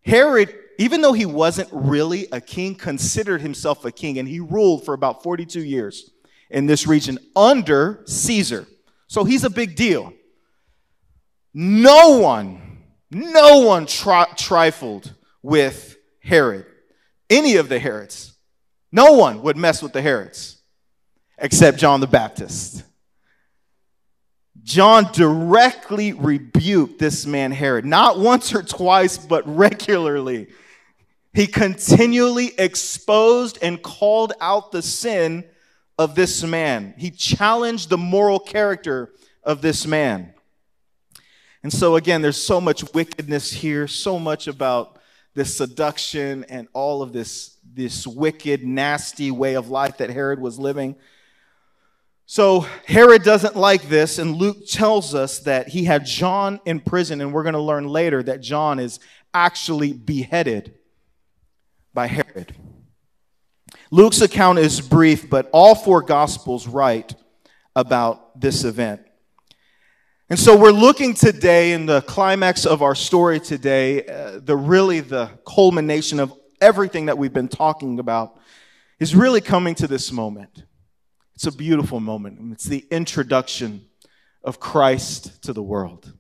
Herod, 0.05 0.55
even 0.79 1.01
though 1.01 1.11
he 1.11 1.25
wasn't 1.25 1.67
really 1.73 2.29
a 2.31 2.39
king, 2.39 2.73
considered 2.73 3.41
himself 3.41 3.83
a 3.83 3.91
king, 3.91 4.17
and 4.17 4.25
he 4.25 4.39
ruled 4.39 4.85
for 4.85 4.93
about 4.93 5.21
42 5.21 5.61
years 5.61 6.09
in 6.49 6.67
this 6.67 6.87
region 6.87 7.19
under 7.35 8.01
Caesar. 8.05 8.65
So 9.07 9.25
he's 9.25 9.43
a 9.43 9.49
big 9.49 9.75
deal. 9.75 10.13
No 11.53 12.19
one, 12.19 12.85
no 13.11 13.59
one 13.59 13.87
tri- 13.87 14.31
trifled 14.37 15.13
with 15.43 15.97
Herod, 16.23 16.65
any 17.29 17.57
of 17.57 17.67
the 17.67 17.77
Herods. 17.77 18.37
No 18.89 19.11
one 19.11 19.41
would 19.41 19.57
mess 19.57 19.83
with 19.83 19.91
the 19.91 20.01
Herods 20.01 20.61
except 21.37 21.77
John 21.77 21.99
the 21.99 22.07
Baptist. 22.07 22.85
John 24.63 25.11
directly 25.11 26.13
rebuked 26.13 26.99
this 26.99 27.25
man 27.25 27.51
Herod, 27.51 27.83
not 27.83 28.17
once 28.17 28.55
or 28.55 28.63
twice, 28.63 29.17
but 29.17 29.43
regularly. 29.45 30.47
He 31.33 31.45
continually 31.47 32.51
exposed 32.57 33.59
and 33.61 33.81
called 33.81 34.33
out 34.41 34.71
the 34.71 34.81
sin 34.81 35.45
of 35.97 36.15
this 36.15 36.43
man. 36.43 36.95
He 36.97 37.11
challenged 37.11 37.89
the 37.89 37.97
moral 37.97 38.39
character 38.39 39.13
of 39.43 39.61
this 39.61 39.85
man. 39.85 40.33
And 41.61 41.71
so, 41.71 41.97
again, 41.97 42.21
there's 42.21 42.41
so 42.41 42.59
much 42.61 42.93
wickedness 42.93 43.51
here, 43.51 43.87
so 43.87 44.17
much 44.17 44.47
about 44.47 44.97
this 45.35 45.55
seduction 45.57 46.45
and 46.45 46.67
all 46.73 47.01
of 47.01 47.13
this, 47.13 47.57
this 47.73 48.07
wicked, 48.07 48.63
nasty 48.63 49.29
way 49.29 49.55
of 49.55 49.69
life 49.69 49.97
that 49.97 50.09
Herod 50.09 50.39
was 50.39 50.57
living. 50.57 50.95
So 52.25 52.65
Herod 52.85 53.23
doesn't 53.23 53.55
like 53.55 53.83
this, 53.83 54.19
and 54.19 54.35
Luke 54.35 54.67
tells 54.67 55.13
us 55.13 55.39
that 55.39 55.67
he 55.69 55.83
had 55.83 56.05
John 56.05 56.59
in 56.65 56.79
prison, 56.79 57.21
and 57.21 57.33
we're 57.33 57.43
going 57.43 57.53
to 57.53 57.61
learn 57.61 57.87
later 57.87 58.23
that 58.23 58.41
John 58.41 58.79
is 58.79 58.99
actually 59.33 59.93
beheaded 59.93 60.78
by 61.99 62.07
Herod. 62.07 62.55
Luke's 63.91 64.21
account 64.21 64.57
is 64.57 64.79
brief, 64.79 65.29
but 65.29 65.49
all 65.51 65.75
four 65.75 66.01
gospels 66.01 66.65
write 66.65 67.13
about 67.75 68.39
this 68.39 68.63
event. 68.63 69.01
And 70.29 70.39
so 70.39 70.55
we're 70.55 70.71
looking 70.71 71.13
today 71.13 71.73
in 71.73 71.87
the 71.87 71.99
climax 72.03 72.65
of 72.65 72.81
our 72.81 72.95
story 72.95 73.41
today, 73.41 74.05
uh, 74.05 74.39
the 74.41 74.55
really 74.55 75.01
the 75.01 75.29
culmination 75.45 76.21
of 76.21 76.31
everything 76.61 77.07
that 77.07 77.17
we've 77.17 77.33
been 77.33 77.49
talking 77.49 77.99
about 77.99 78.39
is 79.01 79.13
really 79.13 79.41
coming 79.41 79.75
to 79.75 79.85
this 79.85 80.09
moment. 80.09 80.63
It's 81.35 81.47
a 81.47 81.51
beautiful 81.51 81.99
moment. 81.99 82.53
It's 82.53 82.63
the 82.63 82.85
introduction 82.91 83.87
of 84.41 84.61
Christ 84.61 85.43
to 85.43 85.51
the 85.51 85.61
world. 85.61 86.13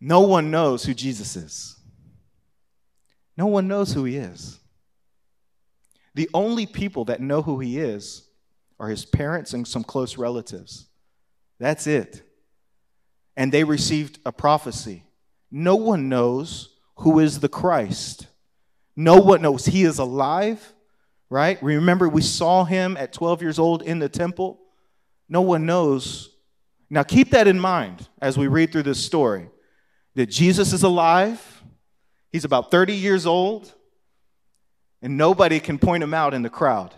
No 0.00 0.22
one 0.22 0.50
knows 0.50 0.84
who 0.84 0.94
Jesus 0.94 1.36
is. 1.36 1.77
No 3.38 3.46
one 3.46 3.68
knows 3.68 3.94
who 3.94 4.04
he 4.04 4.16
is. 4.16 4.60
The 6.14 6.28
only 6.34 6.66
people 6.66 7.06
that 7.06 7.22
know 7.22 7.40
who 7.40 7.58
he 7.58 7.78
is 7.78 8.28
are 8.78 8.88
his 8.88 9.06
parents 9.06 9.54
and 9.54 9.66
some 9.66 9.84
close 9.84 10.18
relatives. 10.18 10.88
That's 11.58 11.86
it. 11.86 12.22
And 13.34 13.50
they 13.50 13.64
received 13.64 14.18
a 14.26 14.32
prophecy. 14.32 15.04
No 15.50 15.76
one 15.76 16.10
knows 16.10 16.76
who 16.96 17.18
is 17.18 17.40
the 17.40 17.48
Christ. 17.48 18.26
No 18.94 19.16
one 19.16 19.40
knows 19.40 19.64
he 19.64 19.84
is 19.84 19.98
alive 19.98 20.74
right? 21.30 21.62
Remember, 21.62 22.08
we 22.08 22.22
saw 22.22 22.64
him 22.64 22.96
at 22.96 23.12
12 23.12 23.42
years 23.42 23.58
old 23.58 23.82
in 23.82 23.98
the 23.98 24.08
temple. 24.08 24.60
No 25.28 25.42
one 25.42 25.66
knows. 25.66 26.30
Now, 26.88 27.02
keep 27.02 27.30
that 27.30 27.46
in 27.46 27.60
mind 27.60 28.08
as 28.20 28.38
we 28.38 28.46
read 28.46 28.72
through 28.72 28.84
this 28.84 29.04
story 29.04 29.48
that 30.14 30.26
Jesus 30.26 30.72
is 30.72 30.82
alive, 30.82 31.57
he's 32.32 32.44
about 32.44 32.70
30 32.70 32.94
years 32.94 33.26
old, 33.26 33.72
and 35.02 35.16
nobody 35.16 35.60
can 35.60 35.78
point 35.78 36.02
him 36.02 36.14
out 36.14 36.34
in 36.34 36.42
the 36.42 36.50
crowd. 36.50 36.94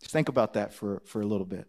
Just 0.00 0.12
think 0.12 0.28
about 0.28 0.54
that 0.54 0.72
for, 0.72 1.02
for 1.04 1.20
a 1.20 1.26
little 1.26 1.46
bit. 1.46 1.66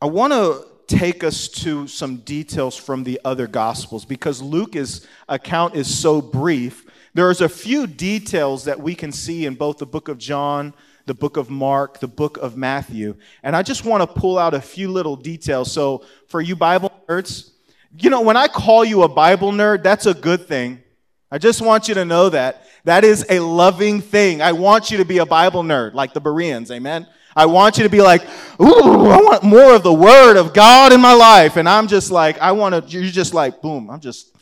I 0.00 0.06
want 0.06 0.32
to 0.32 0.64
take 0.86 1.24
us 1.24 1.48
to 1.48 1.86
some 1.88 2.18
details 2.18 2.76
from 2.76 3.04
the 3.04 3.20
other 3.24 3.46
gospels 3.46 4.04
because 4.04 4.40
Luke's 4.40 5.06
account 5.28 5.74
is 5.74 5.92
so 5.92 6.22
brief 6.22 6.86
there's 7.18 7.40
a 7.40 7.48
few 7.48 7.88
details 7.88 8.64
that 8.66 8.80
we 8.80 8.94
can 8.94 9.10
see 9.10 9.46
in 9.46 9.56
both 9.56 9.78
the 9.78 9.86
book 9.86 10.06
of 10.06 10.18
John, 10.18 10.72
the 11.06 11.14
book 11.14 11.36
of 11.36 11.50
Mark, 11.50 11.98
the 12.00 12.06
book 12.06 12.36
of 12.36 12.56
Matthew. 12.56 13.16
And 13.42 13.56
I 13.56 13.62
just 13.62 13.84
want 13.84 14.02
to 14.02 14.20
pull 14.20 14.38
out 14.38 14.54
a 14.54 14.60
few 14.60 14.88
little 14.88 15.16
details. 15.16 15.72
So, 15.72 16.04
for 16.28 16.40
you 16.40 16.54
Bible 16.54 16.92
nerds, 17.08 17.50
you 17.96 18.10
know, 18.10 18.20
when 18.20 18.36
I 18.36 18.48
call 18.48 18.84
you 18.84 19.02
a 19.02 19.08
Bible 19.08 19.52
nerd, 19.52 19.82
that's 19.82 20.06
a 20.06 20.14
good 20.14 20.46
thing. 20.46 20.82
I 21.30 21.38
just 21.38 21.60
want 21.60 21.88
you 21.88 21.94
to 21.94 22.04
know 22.04 22.30
that. 22.30 22.64
That 22.84 23.04
is 23.04 23.26
a 23.28 23.40
loving 23.40 24.00
thing. 24.00 24.40
I 24.40 24.52
want 24.52 24.90
you 24.90 24.98
to 24.98 25.04
be 25.04 25.18
a 25.18 25.26
Bible 25.26 25.62
nerd, 25.62 25.94
like 25.94 26.14
the 26.14 26.20
Bereans, 26.20 26.70
amen? 26.70 27.06
I 27.36 27.46
want 27.46 27.76
you 27.76 27.84
to 27.84 27.90
be 27.90 28.00
like, 28.00 28.22
ooh, 28.60 29.10
I 29.10 29.20
want 29.20 29.42
more 29.42 29.74
of 29.74 29.82
the 29.82 29.92
Word 29.92 30.36
of 30.36 30.54
God 30.54 30.92
in 30.92 31.00
my 31.00 31.12
life. 31.12 31.56
And 31.56 31.68
I'm 31.68 31.86
just 31.86 32.10
like, 32.10 32.38
I 32.38 32.52
want 32.52 32.74
to, 32.74 32.90
you're 32.90 33.10
just 33.10 33.34
like, 33.34 33.60
boom, 33.60 33.90
I'm 33.90 34.00
just 34.00 34.34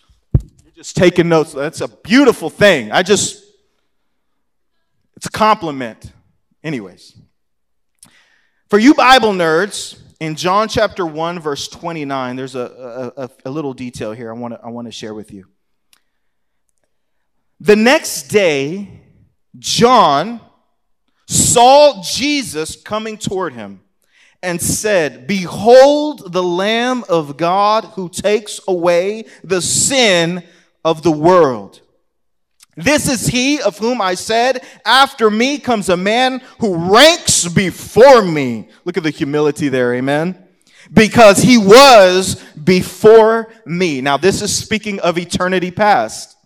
you're 0.64 0.72
just 0.74 0.96
taking 0.96 1.28
notes. 1.28 1.52
That's 1.52 1.80
a 1.80 1.88
beautiful 1.88 2.50
thing. 2.50 2.92
I 2.92 3.02
just, 3.02 3.44
it's 5.16 5.26
a 5.26 5.30
compliment. 5.30 6.12
Anyways, 6.62 7.18
for 8.68 8.78
you 8.78 8.94
Bible 8.94 9.32
nerds, 9.32 10.00
in 10.20 10.34
John 10.34 10.68
chapter 10.68 11.04
1, 11.04 11.40
verse 11.40 11.68
29, 11.68 12.36
there's 12.36 12.54
a, 12.54 13.12
a, 13.16 13.30
a 13.44 13.50
little 13.50 13.74
detail 13.74 14.12
here 14.12 14.30
I 14.30 14.34
want 14.34 14.54
to 14.54 14.60
I 14.62 14.68
want 14.68 14.86
to 14.86 14.92
share 14.92 15.14
with 15.14 15.32
you. 15.32 15.46
The 17.60 17.76
next 17.76 18.24
day, 18.24 19.02
John 19.58 20.40
saw 21.26 22.02
Jesus 22.02 22.76
coming 22.76 23.18
toward 23.18 23.54
him 23.54 23.80
and 24.42 24.60
said, 24.60 25.26
Behold 25.26 26.32
the 26.32 26.42
Lamb 26.42 27.04
of 27.08 27.36
God 27.36 27.84
who 27.94 28.08
takes 28.08 28.60
away 28.68 29.24
the 29.42 29.62
sin 29.62 30.44
of 30.84 31.02
the 31.02 31.10
world. 31.10 31.80
This 32.76 33.08
is 33.08 33.26
he 33.26 33.60
of 33.60 33.78
whom 33.78 34.02
I 34.02 34.14
said, 34.14 34.62
After 34.84 35.30
me 35.30 35.58
comes 35.58 35.88
a 35.88 35.96
man 35.96 36.42
who 36.60 36.92
ranks 36.94 37.48
before 37.48 38.22
me. 38.22 38.68
Look 38.84 38.98
at 38.98 39.02
the 39.02 39.10
humility 39.10 39.68
there, 39.68 39.94
amen. 39.94 40.42
Because 40.92 41.38
he 41.38 41.56
was 41.56 42.42
before 42.52 43.52
me. 43.64 44.02
Now, 44.02 44.18
this 44.18 44.42
is 44.42 44.54
speaking 44.54 45.00
of 45.00 45.16
eternity 45.16 45.70
past. 45.70 46.36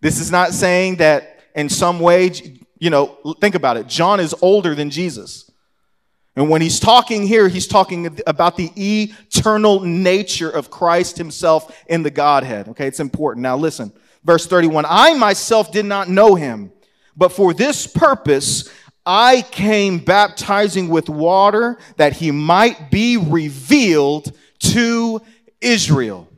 This 0.00 0.20
is 0.20 0.30
not 0.30 0.52
saying 0.52 0.96
that 0.96 1.44
in 1.54 1.68
some 1.68 1.98
way, 1.98 2.30
you 2.78 2.90
know, 2.90 3.34
think 3.40 3.54
about 3.54 3.76
it. 3.76 3.86
John 3.86 4.20
is 4.20 4.34
older 4.42 4.74
than 4.74 4.90
Jesus. 4.90 5.50
And 6.36 6.48
when 6.48 6.62
he's 6.62 6.78
talking 6.78 7.26
here, 7.26 7.48
he's 7.48 7.66
talking 7.66 8.20
about 8.26 8.56
the 8.56 8.70
eternal 8.76 9.80
nature 9.80 10.48
of 10.48 10.70
Christ 10.70 11.18
himself 11.18 11.84
in 11.88 12.02
the 12.02 12.10
Godhead. 12.10 12.68
Okay, 12.68 12.86
it's 12.86 13.00
important. 13.00 13.42
Now 13.42 13.56
listen, 13.56 13.92
verse 14.24 14.46
31 14.46 14.84
I 14.88 15.14
myself 15.14 15.72
did 15.72 15.86
not 15.86 16.08
know 16.08 16.34
him, 16.34 16.72
but 17.16 17.32
for 17.32 17.54
this 17.54 17.86
purpose 17.86 18.70
I 19.04 19.42
came 19.42 19.98
baptizing 19.98 20.88
with 20.88 21.08
water 21.08 21.78
that 21.96 22.14
he 22.14 22.30
might 22.30 22.90
be 22.90 23.16
revealed 23.16 24.32
to 24.60 25.22
Israel. 25.60 26.28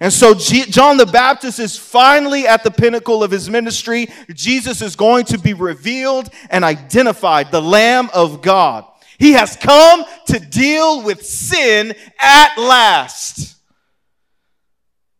And 0.00 0.12
so 0.12 0.34
John 0.34 0.96
the 0.96 1.06
Baptist 1.06 1.58
is 1.58 1.76
finally 1.76 2.46
at 2.46 2.62
the 2.62 2.70
pinnacle 2.70 3.24
of 3.24 3.30
his 3.30 3.50
ministry. 3.50 4.08
Jesus 4.32 4.80
is 4.80 4.94
going 4.94 5.24
to 5.26 5.38
be 5.38 5.54
revealed 5.54 6.30
and 6.50 6.62
identified, 6.62 7.50
the 7.50 7.62
Lamb 7.62 8.08
of 8.14 8.40
God. 8.40 8.84
He 9.18 9.32
has 9.32 9.56
come 9.56 10.04
to 10.28 10.38
deal 10.38 11.02
with 11.02 11.26
sin 11.26 11.94
at 12.20 12.56
last, 12.56 13.56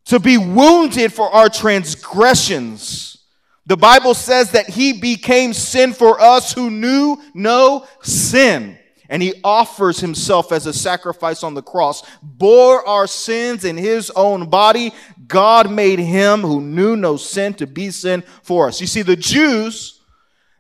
to 0.09 0.19
be 0.19 0.39
wounded 0.39 1.13
for 1.13 1.31
our 1.31 1.49
transgressions. 1.49 3.19
The 3.67 3.77
Bible 3.77 4.15
says 4.15 4.53
that 4.53 4.69
he 4.69 4.95
became 4.95 5.53
sin 5.53 5.93
for 5.93 6.19
us 6.19 6.53
who 6.53 6.71
knew 6.71 7.19
no 7.35 7.87
sin. 8.03 8.79
And 9.11 9.23
he 9.23 9.35
offers 9.45 10.01
himself 10.01 10.51
as 10.53 10.67
a 10.67 10.73
sacrifice 10.73 11.43
on 11.43 11.55
the 11.55 11.63
cross, 11.63 12.03
bore 12.23 12.87
our 12.87 13.07
sins 13.07 13.65
in 13.65 13.77
his 13.77 14.11
own 14.11 14.49
body. 14.49 14.93
God 15.27 15.71
made 15.71 15.99
him 15.99 16.41
who 16.41 16.61
knew 16.61 16.97
no 16.97 17.17
sin 17.17 17.55
to 17.55 17.67
be 17.67 17.91
sin 17.91 18.23
for 18.43 18.69
us. 18.69 18.81
You 18.81 18.87
see, 18.87 19.03
the 19.03 19.17
Jews, 19.17 20.01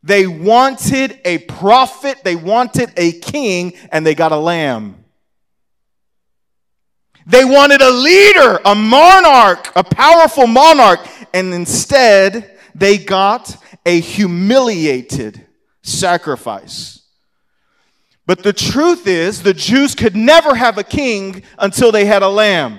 they 0.02 0.26
wanted 0.26 1.20
a 1.24 1.38
prophet, 1.38 2.22
they 2.24 2.36
wanted 2.36 2.92
a 2.98 3.12
king, 3.12 3.74
and 3.92 4.06
they 4.06 4.14
got 4.14 4.32
a 4.32 4.38
lamb. 4.38 5.04
They 7.28 7.44
wanted 7.44 7.82
a 7.82 7.90
leader, 7.90 8.58
a 8.64 8.74
monarch, 8.74 9.70
a 9.76 9.84
powerful 9.84 10.46
monarch, 10.46 11.06
and 11.34 11.52
instead 11.52 12.58
they 12.74 12.96
got 12.96 13.54
a 13.84 14.00
humiliated 14.00 15.46
sacrifice. 15.82 17.02
But 18.26 18.42
the 18.42 18.54
truth 18.54 19.06
is, 19.06 19.42
the 19.42 19.52
Jews 19.52 19.94
could 19.94 20.16
never 20.16 20.54
have 20.54 20.78
a 20.78 20.82
king 20.82 21.42
until 21.58 21.92
they 21.92 22.06
had 22.06 22.22
a 22.22 22.28
lamb. 22.28 22.78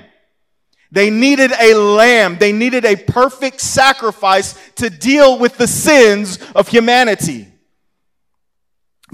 They 0.92 1.12
needed 1.12 1.52
a 1.52 1.76
lamb. 1.76 2.38
They 2.40 2.52
needed 2.52 2.86
a 2.86 2.96
perfect 2.96 3.62
sacrifice 3.62 4.56
to 4.78 4.90
deal 4.90 5.38
with 5.38 5.58
the 5.58 5.68
sins 5.68 6.40
of 6.56 6.68
humanity. 6.68 7.48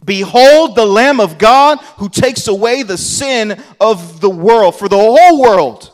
Behold 0.03 0.75
the 0.75 0.85
Lamb 0.85 1.19
of 1.19 1.37
God 1.37 1.79
who 1.97 2.09
takes 2.09 2.47
away 2.47 2.83
the 2.83 2.97
sin 2.97 3.61
of 3.79 4.19
the 4.19 4.29
world. 4.29 4.75
For 4.75 4.89
the 4.89 4.97
whole 4.97 5.41
world, 5.41 5.91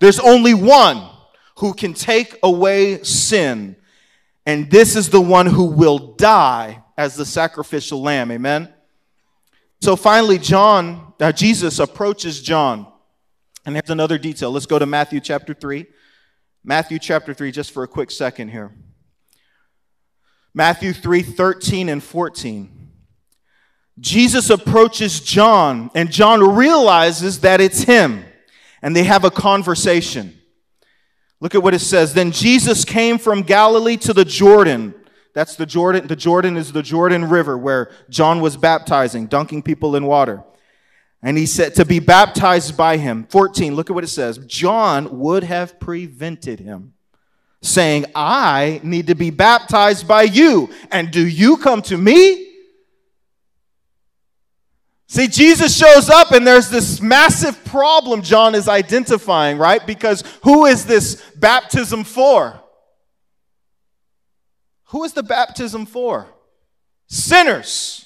there's 0.00 0.20
only 0.20 0.54
one 0.54 1.08
who 1.56 1.72
can 1.72 1.94
take 1.94 2.36
away 2.42 3.02
sin. 3.02 3.76
And 4.44 4.70
this 4.70 4.96
is 4.96 5.10
the 5.10 5.20
one 5.20 5.46
who 5.46 5.64
will 5.64 6.14
die 6.14 6.82
as 6.96 7.16
the 7.16 7.26
sacrificial 7.26 8.02
lamb. 8.02 8.30
Amen. 8.30 8.72
So 9.80 9.96
finally, 9.96 10.38
John, 10.38 11.14
uh, 11.20 11.32
Jesus 11.32 11.78
approaches 11.78 12.42
John. 12.42 12.86
And 13.64 13.74
there's 13.74 13.90
another 13.90 14.18
detail. 14.18 14.50
Let's 14.50 14.66
go 14.66 14.78
to 14.78 14.86
Matthew 14.86 15.20
chapter 15.20 15.54
3. 15.54 15.86
Matthew 16.64 16.98
chapter 16.98 17.34
3, 17.34 17.50
just 17.52 17.70
for 17.70 17.82
a 17.82 17.88
quick 17.88 18.10
second 18.10 18.48
here. 18.48 18.72
Matthew 20.54 20.92
3 20.92 21.22
13 21.22 21.88
and 21.88 22.02
14. 22.02 22.77
Jesus 24.00 24.50
approaches 24.50 25.20
John, 25.20 25.90
and 25.94 26.10
John 26.10 26.56
realizes 26.56 27.40
that 27.40 27.60
it's 27.60 27.82
him, 27.82 28.24
and 28.82 28.94
they 28.94 29.04
have 29.04 29.24
a 29.24 29.30
conversation. 29.30 30.38
Look 31.40 31.54
at 31.54 31.62
what 31.62 31.74
it 31.74 31.80
says. 31.80 32.14
Then 32.14 32.32
Jesus 32.32 32.84
came 32.84 33.18
from 33.18 33.42
Galilee 33.42 33.96
to 33.98 34.12
the 34.12 34.24
Jordan. 34.24 34.94
That's 35.34 35.56
the 35.56 35.66
Jordan. 35.66 36.06
The 36.06 36.16
Jordan 36.16 36.56
is 36.56 36.72
the 36.72 36.82
Jordan 36.82 37.28
River 37.28 37.56
where 37.56 37.90
John 38.10 38.40
was 38.40 38.56
baptizing, 38.56 39.26
dunking 39.26 39.62
people 39.62 39.94
in 39.94 40.06
water. 40.06 40.42
And 41.22 41.36
he 41.36 41.46
said 41.46 41.74
to 41.76 41.84
be 41.84 41.98
baptized 41.98 42.76
by 42.76 42.96
him. 42.96 43.26
14, 43.30 43.74
look 43.74 43.90
at 43.90 43.94
what 43.94 44.04
it 44.04 44.08
says. 44.08 44.38
John 44.38 45.18
would 45.18 45.44
have 45.44 45.80
prevented 45.80 46.60
him, 46.60 46.94
saying, 47.62 48.06
I 48.14 48.80
need 48.82 49.08
to 49.08 49.14
be 49.14 49.30
baptized 49.30 50.06
by 50.06 50.22
you. 50.22 50.70
And 50.90 51.10
do 51.10 51.26
you 51.26 51.56
come 51.56 51.82
to 51.82 51.96
me? 51.96 52.47
See, 55.10 55.26
Jesus 55.26 55.74
shows 55.74 56.10
up 56.10 56.32
and 56.32 56.46
there's 56.46 56.68
this 56.68 57.00
massive 57.00 57.64
problem 57.64 58.20
John 58.20 58.54
is 58.54 58.68
identifying, 58.68 59.56
right? 59.56 59.84
Because 59.84 60.22
who 60.42 60.66
is 60.66 60.84
this 60.84 61.22
baptism 61.34 62.04
for? 62.04 62.62
Who 64.88 65.04
is 65.04 65.14
the 65.14 65.22
baptism 65.22 65.86
for? 65.86 66.26
Sinners. 67.06 68.04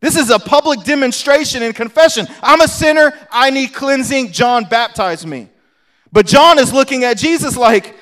This 0.00 0.16
is 0.16 0.30
a 0.30 0.38
public 0.38 0.84
demonstration 0.84 1.64
and 1.64 1.74
confession. 1.74 2.28
I'm 2.40 2.60
a 2.60 2.68
sinner. 2.68 3.12
I 3.32 3.50
need 3.50 3.74
cleansing. 3.74 4.30
John, 4.30 4.64
baptize 4.64 5.26
me. 5.26 5.48
But 6.12 6.26
John 6.26 6.60
is 6.60 6.72
looking 6.72 7.02
at 7.02 7.18
Jesus 7.18 7.56
like, 7.56 7.95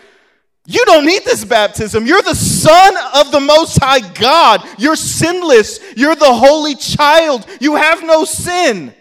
you 0.66 0.84
don't 0.86 1.04
need 1.04 1.24
this 1.24 1.44
baptism. 1.44 2.06
You're 2.06 2.22
the 2.22 2.34
son 2.34 2.94
of 3.14 3.30
the 3.30 3.40
Most 3.40 3.78
High 3.82 4.00
God. 4.14 4.66
You're 4.78 4.96
sinless. 4.96 5.78
You're 5.94 6.16
the 6.16 6.32
holy 6.32 6.74
child. 6.74 7.46
You 7.60 7.76
have 7.76 8.02
no 8.02 8.24
sin. 8.24 8.94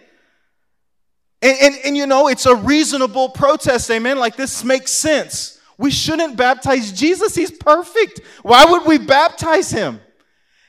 And, 1.41 1.57
and, 1.61 1.75
and 1.85 1.97
you 1.97 2.05
know, 2.05 2.27
it's 2.27 2.45
a 2.45 2.55
reasonable 2.55 3.29
protest, 3.29 3.89
amen? 3.91 4.17
Like 4.17 4.35
this 4.35 4.63
makes 4.63 4.91
sense. 4.91 5.59
We 5.77 5.89
shouldn't 5.89 6.35
baptize 6.37 6.91
Jesus. 6.91 7.33
He's 7.35 7.51
perfect. 7.51 8.21
Why 8.41 8.65
would 8.65 8.85
we 8.85 8.97
baptize 8.97 9.71
him? 9.71 10.01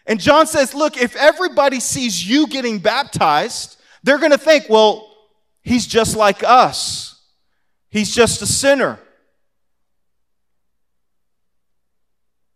And 0.06 0.20
John 0.20 0.46
says, 0.46 0.74
look, 0.74 0.96
if 0.96 1.16
everybody 1.16 1.80
sees 1.80 2.28
you 2.28 2.46
getting 2.46 2.78
baptized, 2.78 3.78
they're 4.02 4.18
going 4.18 4.32
to 4.32 4.38
think, 4.38 4.66
well, 4.68 5.10
he's 5.62 5.86
just 5.86 6.16
like 6.16 6.44
us. 6.44 7.20
He's 7.90 8.14
just 8.14 8.42
a 8.42 8.46
sinner. 8.46 8.98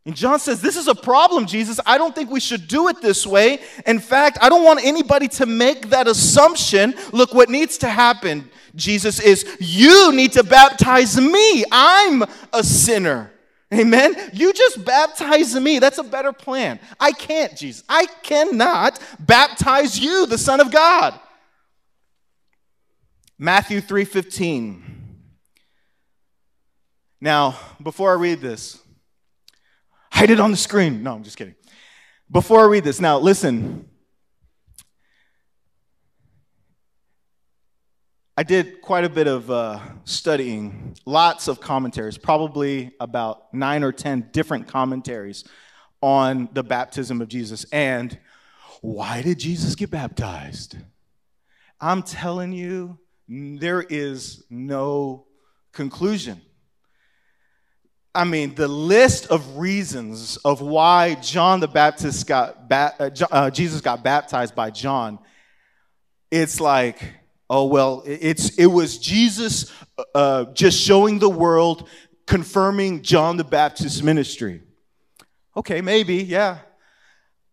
And 0.09 0.17
John 0.17 0.39
says, 0.39 0.63
This 0.63 0.79
is 0.79 0.89
a 0.89 0.95
problem, 0.95 1.45
Jesus. 1.45 1.79
I 1.85 1.99
don't 1.99 2.15
think 2.15 2.31
we 2.31 2.41
should 2.41 2.67
do 2.67 2.89
it 2.89 3.03
this 3.03 3.27
way. 3.27 3.59
In 3.87 3.99
fact, 3.99 4.39
I 4.41 4.49
don't 4.49 4.65
want 4.65 4.83
anybody 4.83 5.29
to 5.29 5.45
make 5.45 5.91
that 5.91 6.09
assumption. 6.09 6.95
Look, 7.13 7.35
what 7.35 7.51
needs 7.51 7.77
to 7.77 7.91
happen, 7.91 8.51
Jesus, 8.75 9.21
is 9.21 9.59
you 9.61 10.11
need 10.13 10.33
to 10.33 10.43
baptize 10.43 11.21
me. 11.21 11.63
I'm 11.71 12.25
a 12.55 12.65
sinner. 12.65 13.35
Amen. 13.71 14.15
You 14.33 14.55
just 14.55 14.83
baptize 14.83 15.55
me. 15.55 15.79
That's 15.79 15.99
a 15.99 16.05
better 16.05 16.33
plan. 16.33 16.81
I 16.99 17.13
can't, 17.13 17.55
Jesus. 17.55 17.85
I 17.87 18.07
cannot 18.23 18.99
baptize 19.21 20.01
you, 20.01 20.25
the 20.25 20.39
Son 20.39 20.61
of 20.61 20.73
God. 20.73 21.21
Matthew 23.39 23.83
3:15. 23.83 24.85
Now, 27.21 27.59
before 27.83 28.11
I 28.11 28.15
read 28.15 28.41
this, 28.41 28.79
Hide 30.13 30.31
it 30.31 30.41
on 30.41 30.51
the 30.51 30.57
screen. 30.57 31.03
No, 31.03 31.15
I'm 31.15 31.23
just 31.23 31.37
kidding. 31.37 31.55
Before 32.31 32.61
I 32.61 32.67
read 32.67 32.85
this, 32.85 33.01
now 33.01 33.19
listen. 33.19 33.89
I 38.37 38.45
did 38.45 38.83
quite 38.83 39.05
a 39.05 39.09
bit 39.09 39.27
of 39.27 39.51
uh, 39.51 39.81
studying, 40.05 40.95
lots 41.05 41.49
of 41.49 41.61
commentaries, 41.61 42.17
probably 42.17 42.93
about 43.01 43.53
nine 43.53 43.83
or 43.83 43.91
10 43.91 44.29
different 44.33 44.69
commentaries 44.69 45.43
on 46.01 46.49
the 46.53 46.63
baptism 46.63 47.21
of 47.21 47.27
Jesus. 47.27 47.65
And 47.73 48.17
why 48.81 49.23
did 49.23 49.41
Jesus 49.41 49.75
get 49.75 49.91
baptized? 49.91 50.77
I'm 51.81 52.03
telling 52.03 52.53
you, 52.53 52.99
there 53.29 53.83
is 53.83 54.45
no 54.51 55.27
conclusion. 55.73 56.41
I 58.15 58.25
mean, 58.25 58.55
the 58.55 58.69
list 58.69 59.27
of 59.27 59.59
reasons 59.59 60.39
of 60.39 60.61
why 60.61 61.15
John 61.17 61.61
the 61.61 61.69
Baptist 61.69 62.27
got, 62.27 62.69
ba- 62.69 62.95
uh, 62.99 63.11
uh, 63.31 63.51
Jesus 63.51 63.81
got 63.81 64.03
baptized 64.03 64.55
by 64.55 64.71
John, 64.71 65.19
it's 66.31 66.61
like, 66.61 67.01
oh, 67.49 67.67
well, 67.67 68.03
it's, 68.07 68.59
it 68.59 68.67
was 68.67 68.99
Jesus 68.99 69.73
uh, 70.15 70.47
just 70.47 70.81
showing 70.81 71.19
the 71.19 71.29
world, 71.29 71.89
confirming 72.27 73.03
John 73.03 73.37
the 73.37 73.45
Baptist's 73.45 74.03
ministry. 74.03 74.63
Okay, 75.57 75.81
maybe, 75.81 76.17
yeah. 76.17 76.59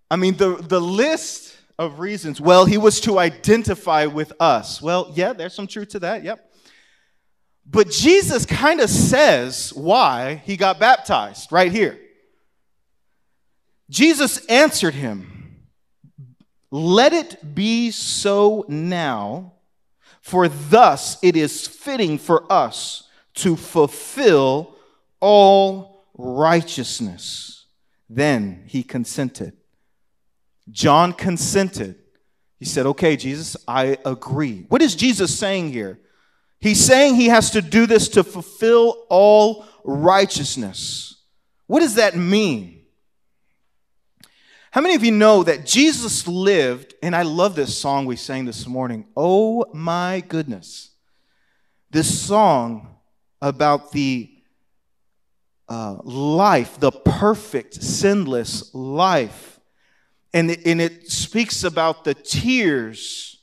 I 0.09 0.15
mean, 0.15 0.37
the, 0.37 0.55
the 0.55 0.81
list 0.81 1.55
of 1.77 1.99
reasons, 1.99 2.39
well, 2.39 2.65
he 2.65 2.77
was 2.77 3.01
to 3.01 3.19
identify 3.19 4.05
with 4.05 4.33
us. 4.39 4.81
Well, 4.81 5.11
yeah, 5.15 5.33
there's 5.33 5.53
some 5.53 5.67
truth 5.67 5.89
to 5.89 5.99
that, 5.99 6.23
yep. 6.23 6.51
But 7.65 7.89
Jesus 7.89 8.45
kind 8.45 8.79
of 8.79 8.89
says 8.89 9.73
why 9.73 10.41
he 10.45 10.55
got 10.55 10.79
baptized 10.79 11.51
right 11.51 11.71
here. 11.71 11.99
Jesus 13.89 14.45
answered 14.45 14.93
him, 14.93 15.65
Let 16.71 17.13
it 17.13 17.55
be 17.55 17.91
so 17.91 18.65
now, 18.67 19.53
for 20.21 20.47
thus 20.47 21.17
it 21.23 21.35
is 21.35 21.67
fitting 21.67 22.17
for 22.17 22.51
us 22.51 23.09
to 23.35 23.55
fulfill 23.55 24.75
all 25.19 26.03
righteousness. 26.17 27.65
Then 28.09 28.63
he 28.67 28.83
consented. 28.83 29.53
John 30.69 31.13
consented. 31.13 31.95
He 32.59 32.65
said, 32.65 32.85
Okay, 32.85 33.17
Jesus, 33.17 33.57
I 33.67 33.97
agree. 34.05 34.65
What 34.69 34.81
is 34.81 34.95
Jesus 34.95 35.37
saying 35.37 35.73
here? 35.73 35.99
He's 36.59 36.83
saying 36.83 37.15
he 37.15 37.27
has 37.27 37.51
to 37.51 37.61
do 37.61 37.85
this 37.85 38.09
to 38.09 38.23
fulfill 38.23 39.05
all 39.09 39.65
righteousness. 39.83 41.21
What 41.67 41.81
does 41.81 41.95
that 41.95 42.15
mean? 42.15 42.81
How 44.71 44.81
many 44.81 44.95
of 44.95 45.03
you 45.03 45.11
know 45.11 45.43
that 45.43 45.65
Jesus 45.65 46.27
lived, 46.27 46.95
and 47.01 47.15
I 47.15 47.21
love 47.21 47.55
this 47.55 47.77
song 47.77 48.05
we 48.05 48.17
sang 48.17 48.45
this 48.45 48.67
morning, 48.67 49.05
Oh 49.15 49.65
my 49.73 50.21
goodness. 50.27 50.91
This 51.91 52.19
song 52.19 52.97
about 53.41 53.91
the 53.91 54.29
uh, 55.69 55.97
life, 56.03 56.79
the 56.79 56.91
perfect, 56.91 57.75
sinless 57.75 58.73
life. 58.73 59.59
And 60.33 60.51
and 60.65 60.81
it 60.81 61.09
speaks 61.09 61.63
about 61.63 62.03
the 62.03 62.13
tears 62.13 63.34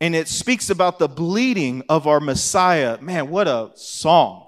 and 0.00 0.14
it 0.14 0.28
speaks 0.28 0.70
about 0.70 0.98
the 0.98 1.08
bleeding 1.08 1.82
of 1.88 2.06
our 2.06 2.20
Messiah. 2.20 2.98
Man, 3.00 3.30
what 3.30 3.48
a 3.48 3.70
song. 3.74 4.46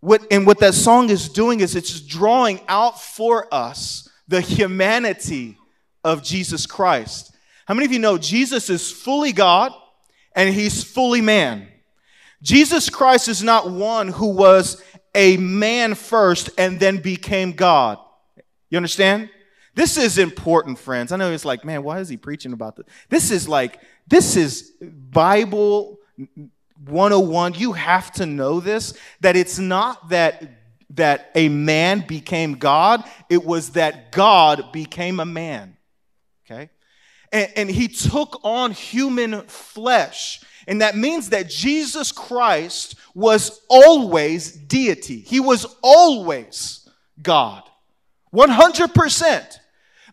What, 0.00 0.26
and 0.30 0.46
what 0.46 0.60
that 0.60 0.74
song 0.74 1.10
is 1.10 1.28
doing 1.28 1.60
is 1.60 1.76
it's 1.76 2.00
drawing 2.00 2.60
out 2.68 3.00
for 3.00 3.52
us 3.52 4.08
the 4.28 4.40
humanity 4.40 5.58
of 6.04 6.22
Jesus 6.22 6.66
Christ. 6.66 7.34
How 7.66 7.74
many 7.74 7.86
of 7.86 7.92
you 7.92 7.98
know 7.98 8.16
Jesus 8.16 8.70
is 8.70 8.90
fully 8.90 9.32
God 9.32 9.72
and 10.34 10.54
he's 10.54 10.82
fully 10.82 11.20
man? 11.20 11.68
Jesus 12.42 12.88
Christ 12.88 13.28
is 13.28 13.42
not 13.42 13.70
one 13.70 14.08
who 14.08 14.28
was 14.28 14.82
a 15.14 15.36
man 15.36 15.94
first 15.94 16.50
and 16.56 16.80
then 16.80 16.98
became 16.98 17.52
God. 17.52 17.98
You 18.70 18.76
understand? 18.76 19.28
This 19.74 19.96
is 19.96 20.18
important, 20.18 20.78
friends. 20.78 21.12
I 21.12 21.16
know 21.16 21.32
it's 21.32 21.44
like, 21.44 21.64
man, 21.64 21.82
why 21.82 22.00
is 22.00 22.08
he 22.08 22.16
preaching 22.16 22.52
about 22.52 22.76
this? 22.76 22.86
This 23.08 23.30
is 23.30 23.48
like, 23.48 23.80
this 24.08 24.36
is 24.36 24.72
Bible 24.80 25.98
101. 26.86 27.54
You 27.54 27.72
have 27.72 28.12
to 28.12 28.26
know 28.26 28.60
this 28.60 28.94
that 29.20 29.36
it's 29.36 29.58
not 29.58 30.08
that 30.10 30.60
that 30.94 31.30
a 31.34 31.48
man 31.48 32.04
became 32.06 32.54
God, 32.54 33.04
it 33.28 33.44
was 33.44 33.70
that 33.70 34.10
God 34.12 34.72
became 34.72 35.20
a 35.20 35.24
man. 35.24 35.76
Okay? 36.44 36.70
And, 37.32 37.48
and 37.56 37.70
he 37.70 37.88
took 37.88 38.40
on 38.42 38.72
human 38.72 39.42
flesh. 39.42 40.42
And 40.66 40.82
that 40.82 40.96
means 40.96 41.30
that 41.30 41.48
Jesus 41.48 42.12
Christ 42.12 42.96
was 43.14 43.60
always 43.68 44.52
deity. 44.52 45.20
He 45.20 45.40
was 45.40 45.64
always 45.80 46.88
God. 47.22 47.62
100%. 48.34 49.59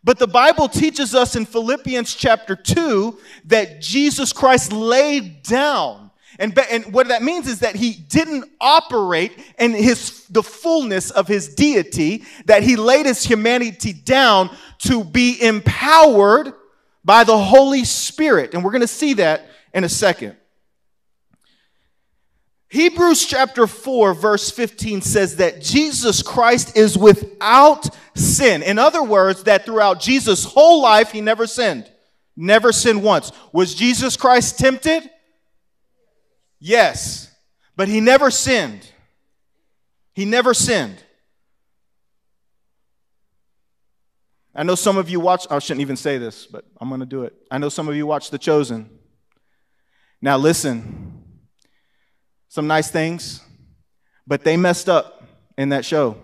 But 0.08 0.20
the 0.20 0.26
Bible 0.26 0.70
teaches 0.70 1.14
us 1.14 1.36
in 1.36 1.46
Philippians 1.46 2.16
chapter 2.16 2.56
2 2.56 3.20
that 3.48 3.82
Jesus 3.82 4.32
Christ 4.32 4.72
laid 4.72 5.44
down. 5.44 6.12
And, 6.40 6.58
and 6.72 6.94
what 6.94 7.10
that 7.10 7.24
means 7.24 7.46
is 7.46 7.60
that 7.60 7.76
he 7.76 7.92
didn't 7.92 8.50
operate 8.62 9.34
in 9.60 9.74
his, 9.74 10.26
the 10.28 10.42
fullness 10.42 11.12
of 11.12 11.28
his 11.28 11.54
deity, 11.56 12.24
that 12.46 12.64
he 12.64 12.78
laid 12.78 13.06
his 13.06 13.22
humanity 13.22 13.92
down 13.92 14.50
to 14.78 15.04
be 15.04 15.42
empowered 15.42 16.54
by 17.04 17.26
the 17.26 17.38
Holy 17.38 17.84
Spirit. 17.84 18.54
And 18.54 18.64
we're 18.64 18.72
going 18.72 18.80
to 18.80 18.88
see 18.88 19.16
that 19.16 19.50
in 19.74 19.84
a 19.84 19.90
second. 19.90 20.38
Hebrews 22.70 23.26
chapter 23.26 23.66
4, 23.66 24.14
verse 24.14 24.52
15 24.52 25.02
says 25.02 25.38
that 25.38 25.62
Jesus 25.62 26.22
Christ 26.22 26.76
is 26.76 26.98
without 26.98 27.88
sin. 28.14 28.62
In 28.62 28.78
other 28.78 29.02
words, 29.02 29.44
that 29.44 29.66
throughout 29.66 30.02
Jesus' 30.02 30.44
whole 30.44 30.82
life, 30.82 31.12
he 31.12 31.22
never 31.22 31.48
sinned. 31.48 31.90
Never 32.36 32.74
sinned 32.74 33.04
once. 33.04 33.32
Was 33.54 33.74
Jesus 33.74 34.18
Christ 34.18 34.60
tempted? 34.60 35.10
Yes. 36.60 37.34
But 37.78 37.88
he 37.88 38.02
never 38.02 38.30
sinned. 38.30 38.92
He 40.14 40.26
never 40.26 40.54
sinned. 40.54 41.02
I 44.54 44.64
know 44.64 44.76
some 44.76 44.98
of 44.98 45.10
you 45.10 45.20
watch, 45.20 45.46
I 45.50 45.60
shouldn't 45.60 45.82
even 45.82 45.96
say 45.96 46.18
this, 46.18 46.48
but 46.48 46.66
I'm 46.82 46.90
going 46.90 47.00
to 47.00 47.06
do 47.06 47.24
it. 47.24 47.34
I 47.50 47.60
know 47.60 47.70
some 47.70 47.88
of 47.88 47.96
you 47.96 48.08
watch 48.08 48.32
The 48.32 48.40
Chosen. 48.40 48.90
Now, 50.20 50.38
listen 50.38 51.07
some 52.50 52.68
nice 52.68 52.90
things, 52.90 53.42
but 54.26 54.44
they 54.44 54.58
messed 54.58 54.90
up 54.90 55.24
in 55.58 55.70
that 55.70 55.86
show 55.86 56.18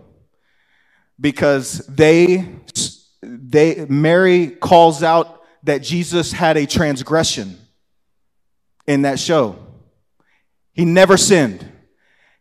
because 1.19 1.79
they 1.87 2.45
they 3.21 3.85
Mary 3.87 4.47
calls 4.47 5.03
out 5.03 5.41
that 5.63 5.81
Jesus 5.81 6.31
had 6.31 6.57
a 6.57 6.65
transgression 6.65 7.57
in 8.85 9.03
that 9.03 9.19
show. 9.19 9.57
He 10.73 10.85
never 10.85 11.17
sinned. 11.17 11.69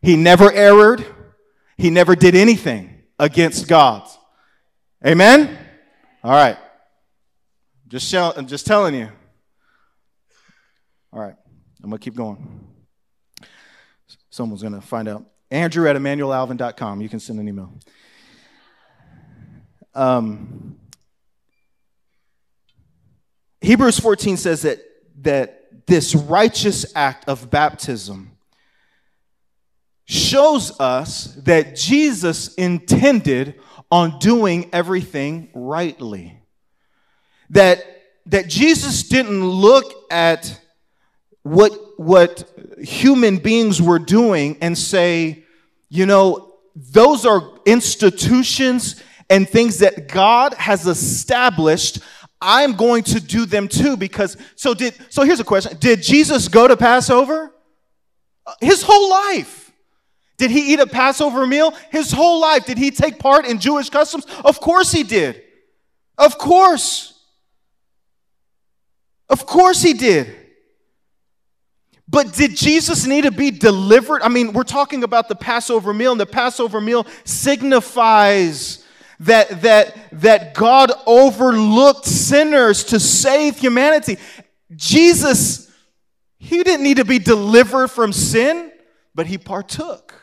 He 0.01 0.15
never 0.17 0.51
erred. 0.51 1.05
He 1.77 1.89
never 1.89 2.15
did 2.15 2.35
anything 2.35 3.03
against 3.17 3.67
God. 3.67 4.07
Amen? 5.05 5.57
All 6.23 6.31
right. 6.31 6.57
Just, 7.87 8.13
I'm 8.13 8.47
just 8.47 8.65
telling 8.65 8.95
you. 8.95 9.09
All 11.11 11.19
right. 11.21 11.35
I'm 11.83 11.89
going 11.89 11.99
to 11.99 12.03
keep 12.03 12.15
going. 12.15 12.67
Someone's 14.33 14.63
going 14.63 14.73
to 14.73 14.81
find 14.81 15.07
out. 15.07 15.27
Andrew 15.51 15.87
at 15.87 15.95
emmanuelalvin.com. 15.95 17.01
You 17.01 17.07
can 17.07 17.19
send 17.19 17.39
an 17.39 17.47
email. 17.47 17.71
Um, 19.93 20.79
Hebrews 23.61 23.99
14 23.99 24.37
says 24.37 24.63
that, 24.63 24.79
that 25.21 25.85
this 25.85 26.15
righteous 26.15 26.95
act 26.95 27.29
of 27.29 27.51
baptism 27.51 28.31
shows 30.05 30.79
us 30.79 31.35
that 31.43 31.75
Jesus 31.75 32.55
intended 32.55 33.61
on 33.91 34.17
doing 34.17 34.67
everything 34.73 35.51
rightly. 35.53 36.41
That, 37.51 37.85
that 38.25 38.47
Jesus 38.47 39.03
didn't 39.03 39.45
look 39.45 39.93
at 40.09 40.59
what, 41.43 41.71
what 41.97 42.49
human 42.81 43.37
beings 43.37 43.81
were 43.81 43.99
doing 43.99 44.57
and 44.61 44.77
say, 44.77 45.43
you 45.89 46.05
know, 46.05 46.55
those 46.75 47.25
are 47.25 47.59
institutions 47.65 49.01
and 49.29 49.47
things 49.47 49.79
that 49.79 50.07
God 50.07 50.53
has 50.55 50.87
established. 50.87 51.99
I'm 52.41 52.73
going 52.75 53.03
to 53.03 53.19
do 53.19 53.45
them 53.45 53.67
too 53.67 53.95
because 53.95 54.37
so 54.55 54.73
did 54.73 54.95
so 55.09 55.23
here's 55.23 55.39
a 55.39 55.45
question. 55.45 55.77
Did 55.79 56.01
Jesus 56.01 56.47
go 56.47 56.67
to 56.67 56.75
Passover? 56.75 57.53
His 58.59 58.83
whole 58.83 59.09
life. 59.09 59.71
Did 60.37 60.51
he 60.51 60.73
eat 60.73 60.79
a 60.79 60.87
Passover 60.87 61.47
meal? 61.47 61.73
His 61.91 62.11
whole 62.11 62.41
life. 62.41 62.65
Did 62.65 62.77
he 62.77 62.91
take 62.91 63.19
part 63.19 63.45
in 63.45 63.59
Jewish 63.59 63.89
customs? 63.89 64.25
Of 64.43 64.59
course 64.59 64.91
he 64.91 65.03
did. 65.03 65.41
Of 66.17 66.37
course. 66.37 67.17
Of 69.29 69.45
course 69.45 69.81
he 69.81 69.93
did. 69.93 70.35
But 72.13 72.31
did 72.31 72.55
Jesus 72.55 73.07
need 73.07 73.23
to 73.23 73.31
be 73.31 73.49
delivered? 73.49 74.21
I 74.21 74.29
mean, 74.29 74.53
we're 74.53 74.61
talking 74.61 75.03
about 75.03 75.29
the 75.29 75.35
Passover 75.35 75.95
meal, 75.95 76.11
and 76.11 76.21
the 76.21 76.27
Passover 76.27 76.79
meal 76.79 77.07
signifies 77.23 78.85
that, 79.21 79.63
that, 79.63 79.97
that 80.11 80.53
God 80.53 80.91
overlooked 81.07 82.05
sinners 82.05 82.83
to 82.85 82.99
save 82.99 83.57
humanity. 83.57 84.19
Jesus, 84.75 85.71
he 86.37 86.61
didn't 86.61 86.83
need 86.83 86.97
to 86.97 87.05
be 87.05 87.17
delivered 87.17 87.87
from 87.87 88.13
sin, 88.13 88.71
but 89.15 89.25
he 89.25 89.39
partook. 89.39 90.13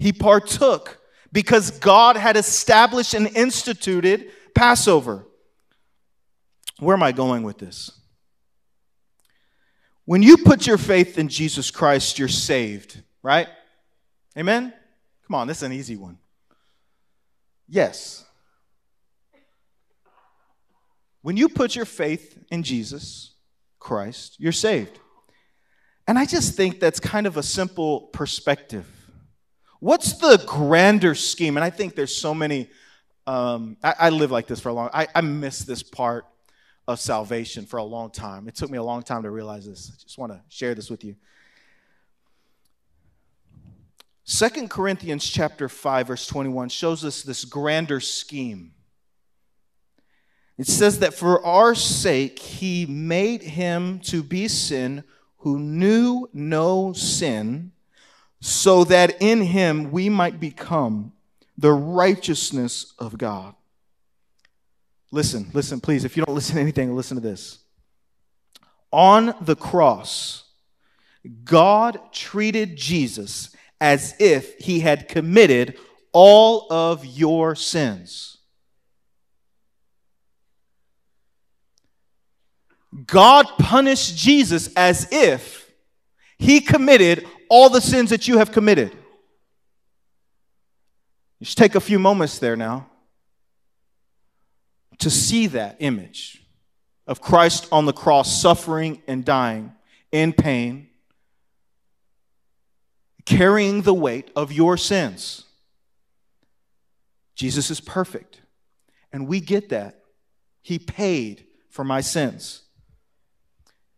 He 0.00 0.12
partook 0.12 0.98
because 1.30 1.70
God 1.70 2.16
had 2.16 2.36
established 2.36 3.14
and 3.14 3.28
instituted 3.36 4.32
Passover. 4.52 5.24
Where 6.80 6.96
am 6.96 7.04
I 7.04 7.12
going 7.12 7.44
with 7.44 7.58
this? 7.58 8.00
When 10.06 10.22
you 10.22 10.36
put 10.36 10.66
your 10.66 10.78
faith 10.78 11.18
in 11.18 11.28
Jesus 11.28 11.70
Christ, 11.70 12.18
you're 12.18 12.28
saved, 12.28 13.00
right? 13.22 13.48
Amen? 14.36 14.72
Come 15.26 15.34
on, 15.34 15.46
this 15.46 15.58
is 15.58 15.62
an 15.62 15.72
easy 15.72 15.96
one. 15.96 16.18
Yes. 17.68 18.24
When 21.22 21.38
you 21.38 21.48
put 21.48 21.74
your 21.74 21.86
faith 21.86 22.38
in 22.50 22.62
Jesus 22.62 23.32
Christ, 23.78 24.36
you're 24.38 24.52
saved. 24.52 24.98
And 26.06 26.18
I 26.18 26.26
just 26.26 26.54
think 26.54 26.80
that's 26.80 27.00
kind 27.00 27.26
of 27.26 27.38
a 27.38 27.42
simple 27.42 28.02
perspective. 28.12 28.86
What's 29.80 30.18
the 30.18 30.42
grander 30.46 31.14
scheme? 31.14 31.56
And 31.56 31.64
I 31.64 31.70
think 31.70 31.94
there's 31.94 32.14
so 32.14 32.34
many. 32.34 32.68
Um, 33.26 33.78
I, 33.82 33.94
I 33.98 34.10
live 34.10 34.30
like 34.30 34.46
this 34.46 34.60
for 34.60 34.68
a 34.68 34.74
long. 34.74 34.90
I, 34.92 35.08
I 35.14 35.22
miss 35.22 35.60
this 35.60 35.82
part 35.82 36.26
of 36.86 37.00
salvation 37.00 37.64
for 37.64 37.78
a 37.78 37.84
long 37.84 38.10
time. 38.10 38.46
It 38.48 38.54
took 38.54 38.70
me 38.70 38.78
a 38.78 38.82
long 38.82 39.02
time 39.02 39.22
to 39.22 39.30
realize 39.30 39.66
this. 39.66 39.90
I 39.92 40.02
just 40.02 40.18
want 40.18 40.32
to 40.32 40.40
share 40.48 40.74
this 40.74 40.90
with 40.90 41.04
you. 41.04 41.16
Second 44.24 44.70
Corinthians 44.70 45.28
chapter 45.28 45.68
5 45.68 46.06
verse 46.08 46.26
21 46.26 46.70
shows 46.70 47.04
us 47.04 47.22
this 47.22 47.44
grander 47.44 48.00
scheme. 48.00 48.72
It 50.56 50.66
says 50.66 51.00
that 51.00 51.14
for 51.14 51.44
our 51.44 51.74
sake 51.74 52.38
he 52.38 52.86
made 52.86 53.42
him 53.42 53.98
to 54.00 54.22
be 54.22 54.48
sin 54.48 55.04
who 55.38 55.58
knew 55.58 56.28
no 56.32 56.92
sin 56.92 57.72
so 58.40 58.84
that 58.84 59.20
in 59.20 59.42
him 59.42 59.90
we 59.90 60.08
might 60.08 60.40
become 60.40 61.12
the 61.58 61.72
righteousness 61.72 62.94
of 62.98 63.18
God. 63.18 63.54
Listen, 65.14 65.48
listen, 65.52 65.80
please. 65.80 66.04
If 66.04 66.16
you 66.16 66.24
don't 66.24 66.34
listen 66.34 66.56
to 66.56 66.60
anything, 66.60 66.94
listen 66.94 67.16
to 67.16 67.20
this. 67.20 67.60
On 68.90 69.32
the 69.40 69.54
cross, 69.54 70.42
God 71.44 72.00
treated 72.10 72.74
Jesus 72.74 73.54
as 73.80 74.16
if 74.18 74.58
he 74.58 74.80
had 74.80 75.06
committed 75.06 75.78
all 76.12 76.66
of 76.68 77.06
your 77.06 77.54
sins. 77.54 78.38
God 83.06 83.46
punished 83.58 84.16
Jesus 84.16 84.72
as 84.74 85.08
if 85.12 85.70
he 86.38 86.60
committed 86.60 87.24
all 87.48 87.68
the 87.68 87.80
sins 87.80 88.10
that 88.10 88.26
you 88.26 88.38
have 88.38 88.50
committed. 88.50 88.90
Just 91.40 91.56
take 91.56 91.76
a 91.76 91.80
few 91.80 92.00
moments 92.00 92.40
there 92.40 92.56
now 92.56 92.88
to 94.98 95.10
see 95.10 95.46
that 95.48 95.76
image 95.80 96.42
of 97.06 97.20
Christ 97.20 97.68
on 97.70 97.86
the 97.86 97.92
cross, 97.92 98.40
suffering 98.40 99.02
and 99.06 99.24
dying 99.24 99.72
in 100.12 100.32
pain, 100.32 100.88
carrying 103.26 103.82
the 103.82 103.94
weight 103.94 104.30
of 104.36 104.52
your 104.52 104.76
sins. 104.76 105.44
Jesus 107.34 107.70
is 107.70 107.80
perfect. 107.80 108.40
And 109.12 109.26
we 109.26 109.40
get 109.40 109.68
that. 109.70 110.00
He 110.62 110.78
paid 110.78 111.46
for 111.68 111.84
my 111.84 112.00
sins. 112.00 112.62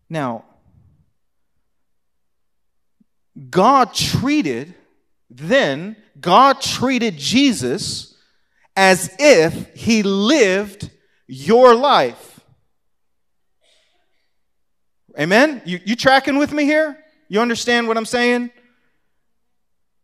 Now, 0.09 0.45
God 3.51 3.93
treated, 3.93 4.75
then, 5.29 5.97
God 6.21 6.61
treated 6.61 7.19
Jesus 7.19 8.16
as 8.77 9.11
if 9.19 9.75
he 9.75 10.03
lived 10.03 10.91
your 11.27 11.75
life. 11.75 12.41
Amen? 15.19 15.63
You, 15.65 15.81
you 15.85 15.97
tracking 15.97 16.39
with 16.39 16.53
me 16.53 16.65
here? 16.65 16.99
You 17.29 17.41
understand 17.41 17.89
what 17.89 17.97
I'm 17.97 18.05
saying? 18.05 18.51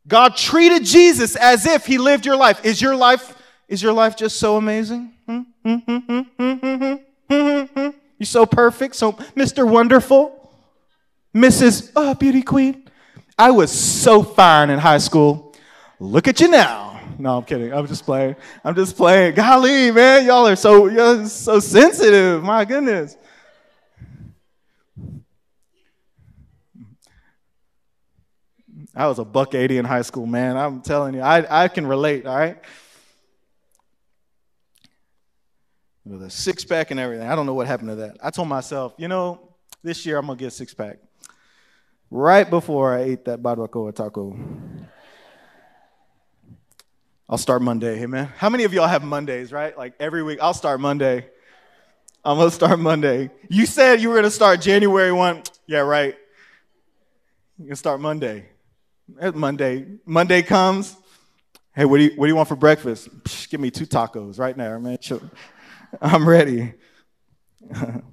God 0.08 0.36
treated 0.36 0.84
Jesus 0.84 1.36
as 1.36 1.66
if 1.66 1.86
he 1.86 1.98
lived 1.98 2.26
your 2.26 2.36
life. 2.36 2.64
Is 2.64 2.80
your 2.80 2.96
life 2.96 3.36
is 3.68 3.82
your 3.82 3.92
life 3.92 4.16
just 4.16 4.38
so 4.38 4.56
amazing? 4.56 5.12
Hmm? 5.26 5.40
Hmm? 5.64 5.76
Hmm? 7.28 7.90
You're 8.18 8.26
so 8.26 8.44
perfect, 8.44 8.94
so 8.94 9.12
Mr. 9.12 9.66
Wonderful, 9.66 10.50
Mrs. 11.34 11.90
Oh, 11.96 12.14
beauty 12.14 12.42
queen. 12.42 12.90
I 13.38 13.50
was 13.50 13.72
so 13.72 14.22
fine 14.22 14.68
in 14.68 14.78
high 14.78 14.98
school. 14.98 15.54
Look 15.98 16.28
at 16.28 16.40
you 16.40 16.48
now. 16.48 16.91
No, 17.22 17.38
I'm 17.38 17.44
kidding. 17.44 17.72
I'm 17.72 17.86
just 17.86 18.04
playing. 18.04 18.34
I'm 18.64 18.74
just 18.74 18.96
playing. 18.96 19.36
Golly, 19.36 19.92
man, 19.92 20.26
y'all 20.26 20.48
are 20.48 20.56
so 20.56 20.88
y'all 20.88 21.24
so 21.24 21.60
sensitive. 21.60 22.42
My 22.42 22.64
goodness. 22.64 23.16
I 28.92 29.06
was 29.06 29.20
a 29.20 29.24
buck 29.24 29.54
80 29.54 29.78
in 29.78 29.84
high 29.84 30.02
school, 30.02 30.26
man. 30.26 30.56
I'm 30.56 30.80
telling 30.82 31.14
you, 31.14 31.20
I, 31.20 31.64
I 31.64 31.68
can 31.68 31.86
relate, 31.86 32.26
all 32.26 32.36
right? 32.36 32.58
With 36.04 36.24
a 36.24 36.30
six 36.30 36.64
pack 36.64 36.90
and 36.90 36.98
everything. 36.98 37.28
I 37.28 37.36
don't 37.36 37.46
know 37.46 37.54
what 37.54 37.68
happened 37.68 37.90
to 37.90 37.94
that. 37.94 38.16
I 38.20 38.30
told 38.30 38.48
myself, 38.48 38.94
you 38.98 39.06
know, 39.06 39.54
this 39.84 40.04
year 40.04 40.18
I'm 40.18 40.26
going 40.26 40.36
to 40.38 40.42
get 40.42 40.48
a 40.48 40.50
six 40.50 40.74
pack. 40.74 40.98
Right 42.10 42.50
before 42.50 42.98
I 42.98 43.02
ate 43.02 43.24
that 43.26 43.40
barbacoa 43.40 43.94
taco. 43.94 44.36
I'll 47.28 47.38
start 47.38 47.62
Monday, 47.62 47.96
hey 47.96 48.06
man. 48.06 48.26
How 48.36 48.50
many 48.50 48.64
of 48.64 48.74
y'all 48.74 48.88
have 48.88 49.02
Mondays, 49.02 49.52
right? 49.52 49.76
Like 49.76 49.94
every 50.00 50.22
week, 50.22 50.38
I'll 50.42 50.54
start 50.54 50.80
Monday. 50.80 51.26
I'm 52.24 52.36
gonna 52.36 52.50
start 52.50 52.78
Monday. 52.78 53.30
You 53.48 53.64
said 53.64 54.00
you 54.00 54.08
were 54.08 54.16
gonna 54.16 54.30
start 54.30 54.60
January 54.60 55.12
1. 55.12 55.42
Yeah, 55.66 55.80
right. 55.80 56.14
You 57.58 57.66
can 57.66 57.76
start 57.76 58.00
Monday. 58.00 58.46
Monday. 59.34 59.86
Monday 60.04 60.42
comes. 60.42 60.96
Hey, 61.74 61.84
what 61.84 61.98
do 61.98 62.04
you 62.04 62.10
what 62.16 62.26
do 62.26 62.28
you 62.28 62.36
want 62.36 62.48
for 62.48 62.56
breakfast? 62.56 63.08
Psh, 63.24 63.48
give 63.48 63.60
me 63.60 63.70
two 63.70 63.86
tacos 63.86 64.38
right 64.38 64.56
now, 64.56 64.78
man. 64.78 64.98
I'm 66.02 66.28
ready. 66.28 66.74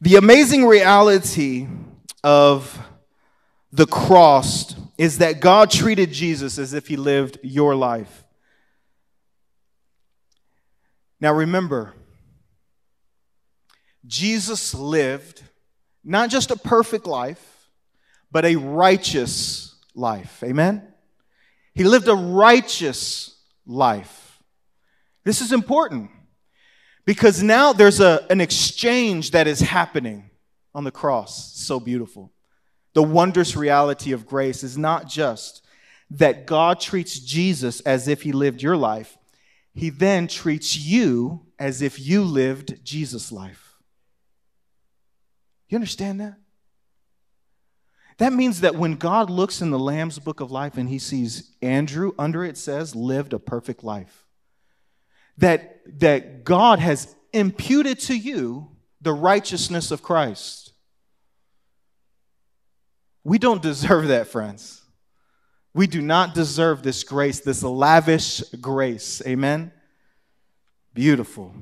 the 0.00 0.16
amazing 0.16 0.66
reality 0.66 1.66
of 2.22 2.78
the 3.72 3.86
cross 3.86 4.74
is 4.96 5.18
that 5.18 5.40
God 5.40 5.70
treated 5.70 6.12
Jesus 6.12 6.58
as 6.58 6.74
if 6.74 6.86
he 6.86 6.96
lived 6.96 7.38
your 7.42 7.74
life. 7.74 8.24
Now 11.20 11.32
remember, 11.32 11.94
Jesus 14.06 14.74
lived 14.74 15.42
not 16.04 16.30
just 16.30 16.50
a 16.50 16.56
perfect 16.56 17.06
life, 17.06 17.70
but 18.30 18.44
a 18.44 18.56
righteous 18.56 19.74
life. 19.94 20.42
Amen? 20.44 20.86
He 21.74 21.84
lived 21.84 22.08
a 22.08 22.14
righteous 22.14 23.36
life. 23.66 24.42
This 25.24 25.40
is 25.40 25.52
important 25.52 26.10
because 27.04 27.42
now 27.42 27.72
there's 27.72 28.00
a, 28.00 28.26
an 28.30 28.40
exchange 28.40 29.32
that 29.32 29.46
is 29.46 29.60
happening 29.60 30.30
on 30.74 30.84
the 30.84 30.90
cross. 30.90 31.54
So 31.60 31.78
beautiful. 31.78 32.32
The 32.94 33.02
wondrous 33.02 33.56
reality 33.56 34.12
of 34.12 34.26
grace 34.26 34.62
is 34.62 34.78
not 34.78 35.08
just 35.08 35.66
that 36.10 36.46
God 36.46 36.80
treats 36.80 37.18
Jesus 37.18 37.80
as 37.80 38.08
if 38.08 38.22
he 38.22 38.32
lived 38.32 38.62
your 38.62 38.76
life, 38.76 39.18
he 39.72 39.90
then 39.90 40.28
treats 40.28 40.76
you 40.76 41.46
as 41.58 41.82
if 41.82 41.98
you 41.98 42.22
lived 42.22 42.84
Jesus' 42.84 43.32
life. 43.32 43.76
You 45.68 45.76
understand 45.76 46.20
that? 46.20 46.36
That 48.18 48.32
means 48.32 48.60
that 48.60 48.76
when 48.76 48.94
God 48.94 49.28
looks 49.28 49.60
in 49.60 49.70
the 49.70 49.78
Lamb's 49.78 50.20
book 50.20 50.38
of 50.38 50.52
life 50.52 50.76
and 50.76 50.88
he 50.88 51.00
sees 51.00 51.50
Andrew, 51.60 52.12
under 52.16 52.44
it 52.44 52.56
says, 52.56 52.94
lived 52.94 53.32
a 53.32 53.40
perfect 53.40 53.82
life. 53.82 54.23
That, 55.38 55.80
that 56.00 56.44
God 56.44 56.78
has 56.78 57.14
imputed 57.32 57.98
to 58.00 58.16
you 58.16 58.70
the 59.00 59.12
righteousness 59.12 59.90
of 59.90 60.02
Christ. 60.02 60.72
We 63.24 63.38
don't 63.38 63.62
deserve 63.62 64.08
that, 64.08 64.28
friends. 64.28 64.82
We 65.72 65.86
do 65.86 66.00
not 66.00 66.34
deserve 66.34 66.82
this 66.82 67.02
grace, 67.02 67.40
this 67.40 67.62
lavish 67.62 68.40
grace. 68.60 69.22
Amen? 69.26 69.72
Beautiful 70.92 71.54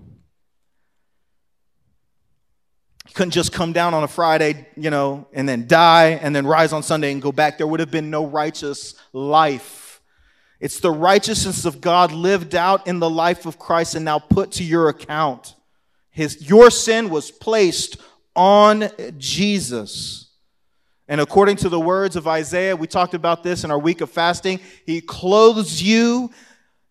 couldn't 3.15 3.33
just 3.33 3.53
come 3.53 3.73
down 3.73 3.95
on 3.95 4.05
a 4.05 4.09
Friday, 4.09 4.67
you 4.77 4.91
know, 4.91 5.27
and 5.33 5.49
then 5.49 5.67
die 5.67 6.19
and 6.23 6.35
then 6.35 6.47
rise 6.47 6.73
on 6.73 6.83
Sunday 6.83 7.13
and 7.13 7.21
go 7.21 7.33
back. 7.33 7.59
There 7.59 7.67
would 7.67 7.81
have 7.81 7.91
been 7.91 8.11
no 8.11 8.27
righteous 8.27 8.95
life. 9.13 9.82
It's 10.63 10.79
the 10.79 10.93
righteousness 10.93 11.65
of 11.65 11.81
God 11.81 12.13
lived 12.13 12.55
out 12.55 12.87
in 12.87 13.01
the 13.01 13.11
life 13.11 13.47
of 13.47 13.59
Christ 13.59 13.97
and 13.97 14.05
now 14.05 14.21
put 14.21 14.53
to 14.53 14.65
your 14.65 14.89
account. 14.89 15.57
His, 16.11 16.49
your 16.49 16.71
sin 16.71 17.11
was 17.11 17.33
placed 17.33 17.97
on 18.37 18.89
Jesus. 19.19 20.31
And 21.09 21.21
according 21.21 21.57
to 21.57 21.69
the 21.69 21.81
words 21.81 22.15
of 22.15 22.29
Isaiah, 22.29 22.77
we 22.77 22.87
talked 22.87 23.15
about 23.15 23.43
this 23.43 23.65
in 23.65 23.73
our 23.73 23.79
week 23.79 24.03
of 24.03 24.11
fasting, 24.11 24.61
he 24.87 25.01
clothes 25.01 25.83
you 25.83 26.31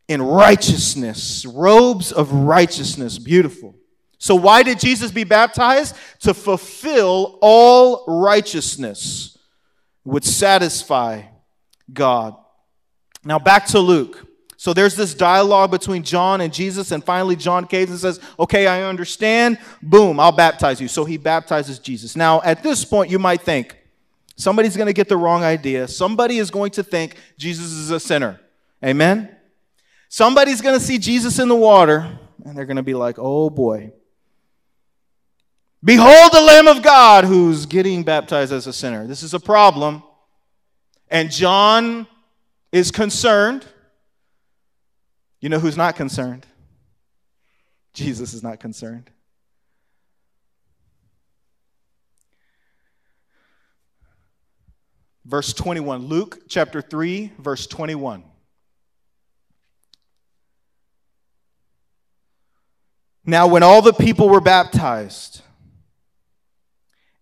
in 0.10 0.22
righteousness, 0.22 1.46
robes 1.46 2.12
of 2.12 2.34
righteousness. 2.34 3.18
Beautiful. 3.18 3.74
So, 4.18 4.36
why 4.36 4.64
did 4.64 4.82
Jesus 4.82 5.12
be 5.12 5.24
baptized? 5.24 5.96
To 6.20 6.34
fulfill 6.34 7.40
all 7.42 8.04
righteousness, 8.06 9.38
would 10.04 10.26
satisfy 10.26 11.24
God. 11.94 12.36
Now, 13.24 13.40
back 13.40 13.66
to 13.68 13.80
Luke. 13.80 14.28
So, 14.58 14.74
there's 14.74 14.96
this 14.96 15.14
dialogue 15.14 15.72
between 15.72 16.04
John 16.04 16.42
and 16.42 16.54
Jesus, 16.54 16.92
and 16.92 17.04
finally, 17.04 17.36
John 17.36 17.66
caved 17.66 17.90
and 17.90 18.00
says, 18.00 18.20
Okay, 18.40 18.68
I 18.68 18.84
understand. 18.84 19.58
Boom, 19.82 20.20
I'll 20.20 20.32
baptize 20.32 20.80
you. 20.80 20.88
So, 20.88 21.04
he 21.04 21.18
baptizes 21.18 21.80
Jesus. 21.80 22.16
Now, 22.16 22.42
at 22.44 22.62
this 22.62 22.86
point, 22.86 23.10
you 23.10 23.18
might 23.18 23.42
think, 23.42 23.76
somebody's 24.36 24.78
going 24.78 24.88
to 24.88 24.94
get 24.94 25.10
the 25.10 25.18
wrong 25.18 25.44
idea. 25.44 25.88
Somebody 25.88 26.38
is 26.38 26.52
going 26.52 26.72
to 26.72 26.84
think 26.84 27.16
Jesus 27.38 27.72
is 27.72 27.90
a 27.90 28.00
sinner. 28.00 28.40
Amen? 28.84 29.36
Somebody's 30.10 30.62
going 30.62 30.78
to 30.78 30.84
see 30.86 30.98
Jesus 30.98 31.40
in 31.40 31.48
the 31.48 31.56
water, 31.56 32.20
and 32.46 32.58
they're 32.58 32.66
going 32.66 32.78
to 32.78 32.84
be 32.84 32.94
like, 32.94 33.18
Oh 33.18 33.50
boy. 33.50 33.92
Behold 35.84 36.32
the 36.32 36.42
Lamb 36.42 36.68
of 36.68 36.84
God 36.84 37.24
who's 37.26 37.66
getting 37.66 38.04
baptized 38.04 38.54
as 38.54 38.68
a 38.68 38.74
sinner. 38.74 39.08
This 39.08 39.24
is 39.24 39.34
a 39.34 39.40
problem. 39.40 40.04
And 41.10 41.32
John 41.32 42.06
is 42.72 42.92
concerned. 42.92 43.66
You 45.40 45.50
know 45.50 45.60
who's 45.60 45.78
not 45.78 45.96
concerned? 45.96 46.46
Jesus 47.94 48.34
is 48.34 48.44
not 48.44 48.60
concerned. 48.60 49.10
Verse 55.26 55.54
21, 55.54 56.08
Luke 56.08 56.40
chapter 56.48 56.82
3, 56.82 57.32
verse 57.38 57.68
21. 57.68 58.24
Now, 63.24 63.48
when 63.48 63.62
all 63.62 63.82
the 63.82 63.94
people 63.94 64.30
were 64.30 64.42
baptized, 64.42 65.42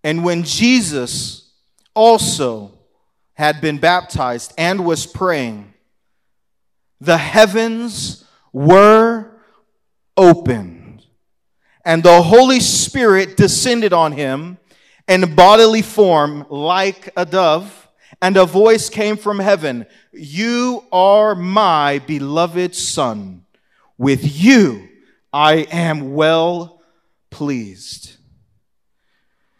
and 0.03 0.23
when 0.23 0.43
Jesus 0.43 1.51
also 1.93 2.78
had 3.39 3.61
been 3.61 3.77
baptized 3.77 4.53
and 4.57 4.83
was 4.83 5.05
praying, 5.05 5.73
the 6.99 7.17
heavens 7.17 8.25
were 8.51 9.31
opened, 10.17 11.05
and 11.85 12.03
the 12.03 12.21
Holy 12.21 12.59
Spirit 12.59 13.37
descended 13.37 13.93
on 13.93 14.11
him 14.11 14.57
in 15.07 15.35
bodily 15.35 15.81
form 15.81 16.45
like 16.49 17.13
a 17.15 17.25
dove, 17.25 17.87
and 18.21 18.35
a 18.35 18.45
voice 18.45 18.89
came 18.89 19.15
from 19.15 19.39
heaven 19.39 19.85
You 20.11 20.83
are 20.91 21.33
my 21.33 21.99
beloved 21.99 22.75
Son. 22.75 23.45
With 23.97 24.43
you 24.43 24.89
I 25.31 25.65
am 25.71 26.13
well 26.13 26.81
pleased. 27.29 28.17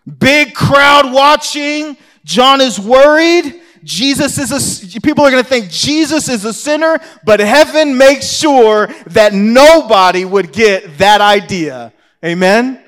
Big 0.06 0.54
crowd 0.54 1.14
watching. 1.14 1.96
John 2.26 2.60
is 2.60 2.78
worried. 2.78 3.62
Jesus 3.90 4.38
is 4.38 4.52
a, 4.94 5.02
people 5.02 5.26
are 5.26 5.32
going 5.32 5.44
to 5.44 5.50
think 5.50 5.72
Jesus 5.72 6.30
is 6.30 6.46
a 6.46 6.54
sinner, 6.54 7.00
but 7.24 7.40
heaven 7.40 7.98
makes 7.98 8.32
sure 8.32 8.86
that 9.08 9.34
nobody 9.34 10.26
would 10.26 10.54
get 10.54 11.00
that 11.00 11.22
idea. 11.22 11.92
Amen? 12.24 12.80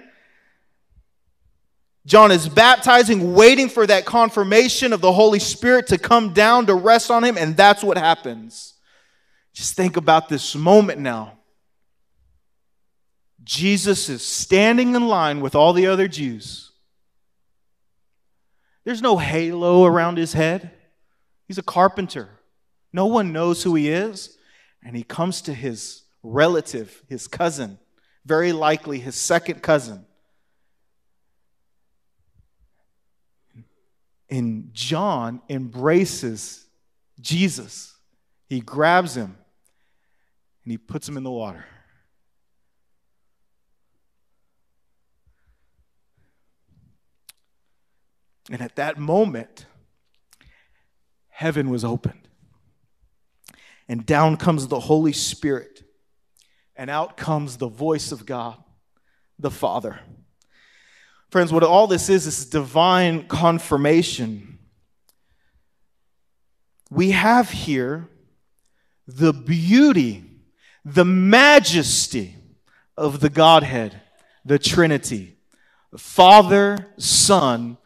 John 2.05 2.31
is 2.31 2.47
baptizing, 2.47 3.33
waiting 3.33 3.67
for 3.67 3.87
that 3.87 4.05
confirmation 4.05 4.93
of 4.93 5.01
the 5.01 5.11
Holy 5.11 5.39
Spirit 5.39 5.87
to 5.87 5.97
come 5.97 6.33
down 6.33 6.67
to 6.67 6.75
rest 6.75 7.09
on 7.09 7.23
him, 7.23 7.35
and 7.35 7.57
that's 7.57 7.83
what 7.83 7.97
happens. 7.97 8.75
Just 9.53 9.75
think 9.75 9.97
about 9.97 10.29
this 10.29 10.55
moment 10.55 10.99
now. 10.99 11.39
Jesus 13.43 14.07
is 14.07 14.21
standing 14.21 14.93
in 14.93 15.07
line 15.07 15.41
with 15.41 15.55
all 15.55 15.73
the 15.73 15.87
other 15.87 16.07
Jews. 16.07 16.71
There's 18.83 19.01
no 19.01 19.17
halo 19.17 19.83
around 19.85 20.19
his 20.19 20.33
head. 20.33 20.77
He's 21.51 21.57
a 21.57 21.63
carpenter. 21.63 22.29
No 22.93 23.07
one 23.07 23.33
knows 23.33 23.61
who 23.61 23.75
he 23.75 23.89
is. 23.89 24.37
And 24.81 24.95
he 24.95 25.03
comes 25.03 25.41
to 25.41 25.53
his 25.53 26.03
relative, 26.23 27.03
his 27.09 27.27
cousin, 27.27 27.77
very 28.25 28.53
likely 28.53 28.99
his 28.99 29.15
second 29.15 29.61
cousin. 29.61 30.05
And 34.29 34.73
John 34.73 35.41
embraces 35.49 36.67
Jesus. 37.19 37.97
He 38.47 38.61
grabs 38.61 39.17
him 39.17 39.35
and 40.63 40.71
he 40.71 40.77
puts 40.77 41.05
him 41.05 41.17
in 41.17 41.23
the 41.23 41.31
water. 41.31 41.65
And 48.49 48.61
at 48.61 48.77
that 48.77 48.97
moment, 48.97 49.65
heaven 51.41 51.71
was 51.71 51.83
opened. 51.83 52.27
And 53.89 54.05
down 54.05 54.37
comes 54.37 54.67
the 54.67 54.79
Holy 54.79 55.11
Spirit. 55.11 55.83
And 56.75 56.89
out 56.89 57.17
comes 57.17 57.57
the 57.57 57.67
voice 57.67 58.11
of 58.11 58.27
God, 58.27 58.57
the 59.39 59.49
Father. 59.49 59.99
Friends, 61.31 61.51
what 61.51 61.63
all 61.63 61.87
this 61.87 62.09
is, 62.09 62.27
is 62.27 62.45
divine 62.45 63.27
confirmation. 63.27 64.59
We 66.91 67.11
have 67.11 67.49
here 67.49 68.07
the 69.07 69.33
beauty, 69.33 70.23
the 70.85 71.05
majesty 71.05 72.35
of 72.95 73.19
the 73.19 73.29
Godhead, 73.29 73.99
the 74.45 74.59
Trinity, 74.59 75.37
Father, 75.97 76.87
Son, 76.97 77.77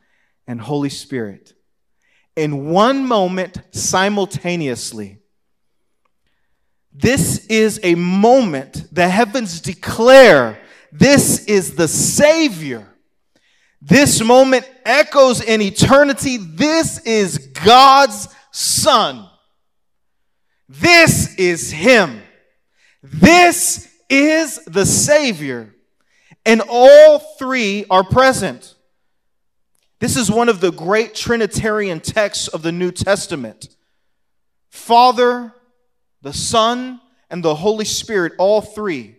and 0.45 0.59
Holy 0.59 0.89
Spirit 0.89 1.54
in 2.35 2.69
one 2.69 3.05
moment 3.05 3.57
simultaneously. 3.71 5.19
This 6.93 7.45
is 7.47 7.79
a 7.83 7.95
moment 7.95 8.87
the 8.91 9.07
heavens 9.07 9.59
declare 9.59 10.59
this 10.91 11.45
is 11.45 11.75
the 11.75 11.87
Savior. 11.87 12.87
This 13.81 14.23
moment 14.23 14.69
echoes 14.85 15.43
in 15.43 15.61
eternity. 15.61 16.37
This 16.37 16.99
is 16.99 17.37
God's 17.37 18.29
Son. 18.51 19.29
This 20.69 21.35
is 21.35 21.71
Him. 21.71 22.21
This 23.03 23.89
is 24.09 24.63
the 24.65 24.85
Savior. 24.85 25.75
And 26.45 26.61
all 26.67 27.19
three 27.19 27.85
are 27.89 28.03
present. 28.03 28.74
This 29.99 30.17
is 30.17 30.29
one 30.29 30.49
of 30.49 30.59
the 30.59 30.71
great 30.71 31.15
Trinitarian 31.15 31.99
texts 31.99 32.47
of 32.47 32.61
the 32.61 32.71
New 32.71 32.91
Testament. 32.91 33.69
Father, 34.69 35.53
the 36.21 36.33
Son, 36.33 36.99
and 37.29 37.43
the 37.43 37.55
Holy 37.55 37.85
Spirit, 37.85 38.33
all 38.37 38.61
three. 38.61 39.15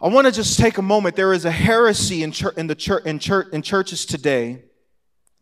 I 0.00 0.08
want 0.08 0.26
to 0.26 0.32
just 0.32 0.58
take 0.58 0.76
a 0.76 0.82
moment. 0.82 1.16
There 1.16 1.32
is 1.32 1.44
a 1.46 1.50
heresy 1.50 2.22
in, 2.22 2.30
church, 2.30 2.56
in, 2.56 2.66
the 2.66 2.74
church, 2.74 3.04
in, 3.06 3.18
church, 3.18 3.48
in 3.52 3.62
churches 3.62 4.04
today 4.04 4.62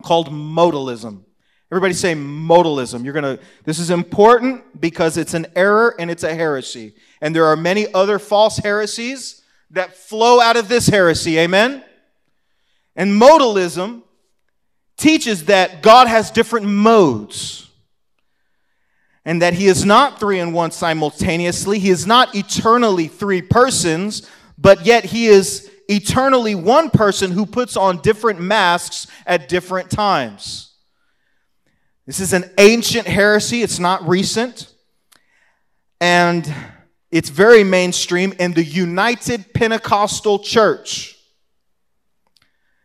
called 0.03 0.31
modalism. 0.31 1.25
Everybody 1.73 1.95
say 1.95 2.15
modalism. 2.15 3.03
You're 3.03 3.15
going 3.15 3.37
to, 3.37 3.43
this 3.65 3.81
is 3.81 3.91
important 3.91 4.81
because 4.81 5.17
it's 5.17 5.35
an 5.35 5.47
error 5.57 5.97
and 5.99 6.11
it's 6.11 6.23
a 6.23 6.33
heresy. 6.33 6.95
And 7.21 7.35
there 7.35 7.47
are 7.47 7.57
many 7.57 7.93
other 7.93 8.21
false 8.21 8.59
heresies 8.59 9.43
that 9.71 9.97
flow 9.97 10.41
out 10.41 10.57
of 10.57 10.69
this 10.69 10.87
heresy. 10.87 11.39
Amen? 11.39 11.83
And 12.97 13.21
modalism 13.21 14.03
teaches 14.97 15.47
that 15.47 15.83
God 15.83 16.07
has 16.07 16.31
different 16.31 16.67
modes 16.67 17.69
and 19.25 19.43
that 19.43 19.55
he 19.55 19.67
is 19.67 19.85
not 19.85 20.21
three 20.21 20.39
in 20.39 20.53
one 20.53 20.71
simultaneously. 20.71 21.79
He 21.79 21.91
is 21.91 22.07
not 22.07 22.35
eternally 22.35 23.09
three 23.09 23.43
persons, 23.43 24.29
but 24.59 24.85
yet 24.85 25.05
he 25.05 25.27
is 25.27 25.71
eternally 25.89 26.55
one 26.55 26.91
person 26.91 27.31
who 27.31 27.47
puts 27.47 27.77
on 27.77 28.01
different 28.01 28.41
masks 28.41 29.07
at 29.27 29.49
different 29.49 29.91
times. 29.91 30.73
This 32.07 32.21
is 32.21 32.33
an 32.35 32.51
ancient 32.59 33.07
heresy, 33.07 33.63
it's 33.63 33.79
not 33.79 34.07
recent. 34.07 34.73
And 36.01 36.53
it's 37.11 37.31
very 37.31 37.65
mainstream 37.65 38.35
in 38.39 38.53
the 38.53 38.65
United 38.65 39.55
Pentecostal 39.55 40.41
Church. 40.41 41.14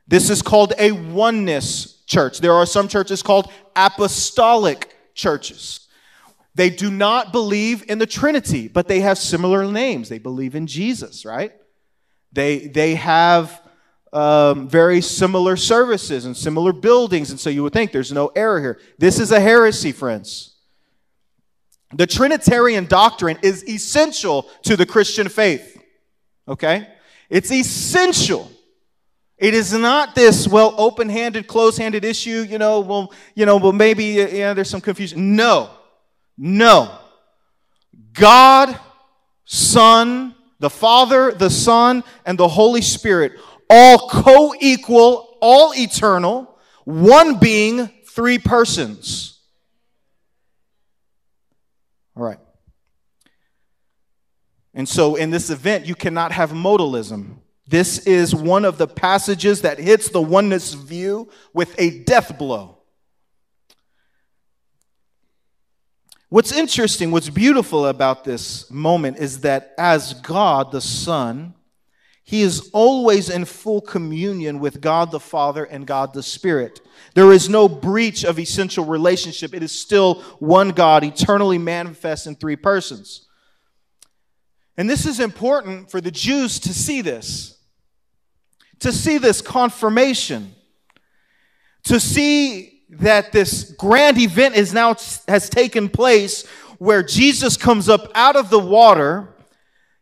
This 0.09 0.31
is 0.31 0.41
called 0.41 0.73
a 0.79 0.91
oneness 0.91 2.01
church. 2.07 2.39
There 2.39 2.53
are 2.53 2.65
some 2.65 2.87
churches 2.87 3.21
called 3.21 3.51
apostolic 3.75 4.95
churches. 5.13 5.87
They 6.55 6.71
do 6.71 6.89
not 6.89 7.31
believe 7.31 7.87
in 7.89 7.99
the 7.99 8.07
Trinity, 8.07 8.67
but 8.67 8.87
they 8.87 9.01
have 9.01 9.19
similar 9.19 9.71
names. 9.71 10.09
They 10.09 10.17
believe 10.17 10.55
in 10.55 10.65
Jesus, 10.65 11.25
right? 11.25 11.53
They, 12.33 12.67
they 12.67 12.95
have 12.95 13.61
um, 14.11 14.67
very 14.67 14.99
similar 15.01 15.55
services 15.55 16.25
and 16.25 16.35
similar 16.35 16.73
buildings, 16.73 17.29
and 17.29 17.39
so 17.39 17.51
you 17.51 17.61
would 17.61 17.73
think 17.73 17.91
there's 17.91 18.11
no 18.11 18.31
error 18.35 18.59
here. 18.59 18.79
This 18.97 19.19
is 19.19 19.31
a 19.31 19.39
heresy, 19.39 19.91
friends. 19.91 20.55
The 21.93 22.07
Trinitarian 22.07 22.85
doctrine 22.85 23.37
is 23.43 23.63
essential 23.69 24.49
to 24.63 24.75
the 24.75 24.87
Christian 24.87 25.29
faith, 25.29 25.79
okay? 26.47 26.87
It's 27.29 27.51
essential. 27.51 28.51
It 29.39 29.53
is 29.53 29.71
not 29.71 30.15
this, 30.15 30.49
well, 30.49 30.75
open-handed, 30.77 31.47
close-handed 31.47 32.03
issue, 32.03 32.45
you 32.49 32.57
know, 32.57 32.81
well, 32.81 33.13
you 33.35 33.45
know, 33.45 33.55
well, 33.55 33.71
maybe, 33.71 34.21
uh, 34.21 34.27
yeah, 34.27 34.53
there's 34.53 34.69
some 34.69 34.81
confusion. 34.81 35.37
No. 35.37 35.69
No. 36.37 36.99
God, 38.11 38.77
Son, 39.45 40.35
the 40.59 40.69
Father, 40.69 41.31
the 41.31 41.49
Son, 41.49 42.03
and 42.25 42.37
the 42.37 42.49
Holy 42.49 42.81
Spirit, 42.81 43.31
all 43.69 44.09
co-equal, 44.09 45.37
all 45.41 45.73
eternal, 45.73 46.59
one 46.83 47.39
being, 47.39 47.89
three 48.07 48.39
persons. 48.39 49.39
All 52.17 52.23
right. 52.23 52.39
And 54.73 54.87
so 54.87 55.15
in 55.15 55.29
this 55.29 55.49
event, 55.49 55.85
you 55.85 55.95
cannot 55.95 56.33
have 56.33 56.51
modalism. 56.51 57.37
This 57.69 57.99
is 57.99 58.33
one 58.33 58.65
of 58.65 58.79
the 58.79 58.87
passages 58.87 59.61
that 59.61 59.77
hits 59.77 60.09
the 60.09 60.21
oneness 60.21 60.73
view 60.73 61.29
with 61.53 61.75
a 61.77 61.99
death 61.99 62.35
blow. 62.39 62.79
What's 66.29 66.51
interesting, 66.51 67.11
what's 67.11 67.29
beautiful 67.29 67.85
about 67.85 68.23
this 68.23 68.69
moment 68.71 69.17
is 69.17 69.41
that 69.41 69.75
as 69.77 70.15
God 70.15 70.71
the 70.71 70.81
Son, 70.81 71.53
he 72.23 72.41
is 72.41 72.71
always 72.73 73.29
in 73.29 73.45
full 73.45 73.81
communion 73.81 74.59
with 74.59 74.81
God 74.81 75.11
the 75.11 75.19
Father 75.19 75.63
and 75.63 75.85
God 75.85 76.15
the 76.15 76.23
Spirit. 76.23 76.81
There 77.13 77.31
is 77.31 77.49
no 77.49 77.69
breach 77.69 78.23
of 78.23 78.39
essential 78.39 78.85
relationship. 78.85 79.53
It 79.53 79.61
is 79.61 79.79
still 79.79 80.21
one 80.39 80.69
God, 80.69 81.03
eternally 81.03 81.59
manifest 81.59 82.25
in 82.25 82.35
three 82.35 82.55
persons. 82.55 83.27
And 84.75 84.89
this 84.89 85.05
is 85.05 85.19
important 85.19 85.91
for 85.91 86.01
the 86.01 86.11
Jews 86.11 86.59
to 86.61 86.73
see 86.73 87.01
this 87.01 87.58
to 88.79 88.91
see 88.91 89.17
this 89.17 89.41
confirmation, 89.41 90.53
to 91.83 91.99
see 91.99 92.83
that 92.89 93.31
this 93.31 93.71
grand 93.77 94.17
event 94.17 94.55
is 94.55 94.73
now 94.73 94.95
has 95.27 95.49
taken 95.49 95.89
place 95.89 96.45
where 96.77 97.03
Jesus 97.03 97.57
comes 97.57 97.89
up 97.89 98.09
out 98.15 98.35
of 98.35 98.49
the 98.49 98.59
water. 98.59 99.35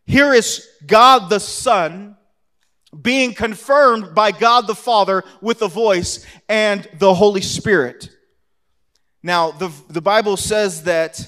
Here 0.06 0.32
is 0.32 0.66
God 0.86 1.28
the 1.28 1.40
Son 1.40 2.16
being 3.02 3.34
confirmed 3.34 4.14
by 4.14 4.32
God 4.32 4.66
the 4.66 4.74
Father 4.74 5.22
with 5.42 5.60
a 5.60 5.68
voice 5.68 6.24
and 6.48 6.88
the 6.98 7.12
Holy 7.12 7.42
Spirit. 7.42 8.08
Now, 9.22 9.50
the, 9.50 9.70
the 9.88 10.00
Bible 10.00 10.36
says 10.36 10.84
that, 10.84 11.20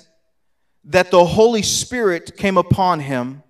that 0.84 1.11
the 1.11 1.24
Holy 1.24 1.62
Spirit 1.62 2.36
came 2.36 2.57
upon 2.57 3.01
him 3.01 3.42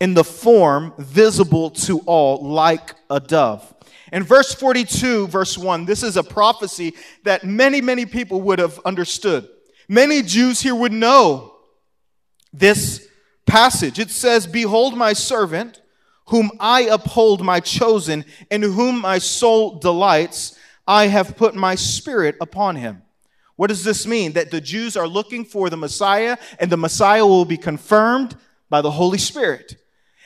in 0.00 0.14
the 0.14 0.24
form 0.24 0.94
visible 0.98 1.70
to 1.70 2.00
all 2.00 2.42
like 2.42 2.94
a 3.10 3.20
dove. 3.20 3.74
In 4.12 4.24
verse 4.24 4.52
42, 4.54 5.28
verse 5.28 5.56
1, 5.56 5.84
this 5.84 6.02
is 6.02 6.16
a 6.16 6.22
prophecy 6.22 6.94
that 7.22 7.44
many, 7.44 7.80
many 7.80 8.06
people 8.06 8.40
would 8.42 8.58
have 8.58 8.80
understood. 8.84 9.48
Many 9.88 10.22
Jews 10.22 10.60
here 10.60 10.74
would 10.74 10.92
know 10.92 11.54
this 12.52 13.06
passage. 13.46 13.98
It 13.98 14.10
says, 14.10 14.46
Behold 14.46 14.96
my 14.96 15.12
servant, 15.12 15.80
whom 16.26 16.50
I 16.58 16.82
uphold, 16.82 17.44
my 17.44 17.60
chosen, 17.60 18.24
in 18.50 18.62
whom 18.62 19.00
my 19.00 19.18
soul 19.18 19.78
delights. 19.78 20.56
I 20.86 21.06
have 21.06 21.36
put 21.36 21.54
my 21.54 21.74
spirit 21.74 22.36
upon 22.40 22.76
him. 22.76 23.02
What 23.56 23.68
does 23.68 23.84
this 23.84 24.06
mean? 24.06 24.32
That 24.32 24.50
the 24.50 24.60
Jews 24.60 24.96
are 24.96 25.06
looking 25.06 25.44
for 25.44 25.70
the 25.70 25.76
Messiah, 25.76 26.36
and 26.58 26.70
the 26.70 26.76
Messiah 26.76 27.26
will 27.26 27.44
be 27.44 27.56
confirmed 27.58 28.36
by 28.68 28.80
the 28.80 28.90
Holy 28.90 29.18
Spirit. 29.18 29.76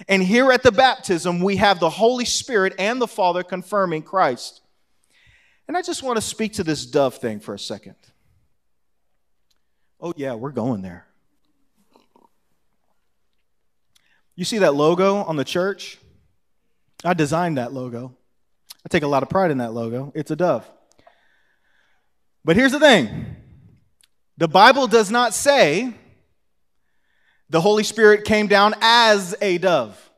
And 0.08 0.22
here 0.22 0.50
at 0.50 0.62
the 0.62 0.72
baptism, 0.72 1.40
we 1.40 1.56
have 1.56 1.78
the 1.78 1.90
Holy 1.90 2.24
Spirit 2.24 2.74
and 2.78 3.00
the 3.00 3.06
Father 3.06 3.42
confirming 3.42 4.02
Christ. 4.02 4.60
And 5.68 5.76
I 5.76 5.82
just 5.82 6.02
want 6.02 6.16
to 6.16 6.22
speak 6.22 6.54
to 6.54 6.64
this 6.64 6.84
dove 6.84 7.16
thing 7.16 7.40
for 7.40 7.54
a 7.54 7.58
second. 7.58 7.96
Oh, 10.00 10.12
yeah, 10.16 10.34
we're 10.34 10.50
going 10.50 10.82
there. 10.82 11.06
You 14.36 14.44
see 14.44 14.58
that 14.58 14.74
logo 14.74 15.16
on 15.16 15.36
the 15.36 15.44
church? 15.44 15.98
I 17.04 17.14
designed 17.14 17.58
that 17.58 17.72
logo. 17.72 18.16
I 18.84 18.88
take 18.88 19.04
a 19.04 19.08
lot 19.08 19.22
of 19.22 19.30
pride 19.30 19.50
in 19.50 19.58
that 19.58 19.72
logo. 19.72 20.12
It's 20.14 20.30
a 20.30 20.36
dove. 20.36 20.68
But 22.44 22.56
here's 22.56 22.72
the 22.72 22.80
thing 22.80 23.36
the 24.36 24.48
Bible 24.48 24.86
does 24.86 25.10
not 25.10 25.32
say 25.32 25.94
the 27.54 27.60
Holy 27.60 27.84
Spirit 27.84 28.24
came 28.24 28.48
down 28.48 28.74
as 28.80 29.36
a 29.40 29.58
dove, 29.58 30.10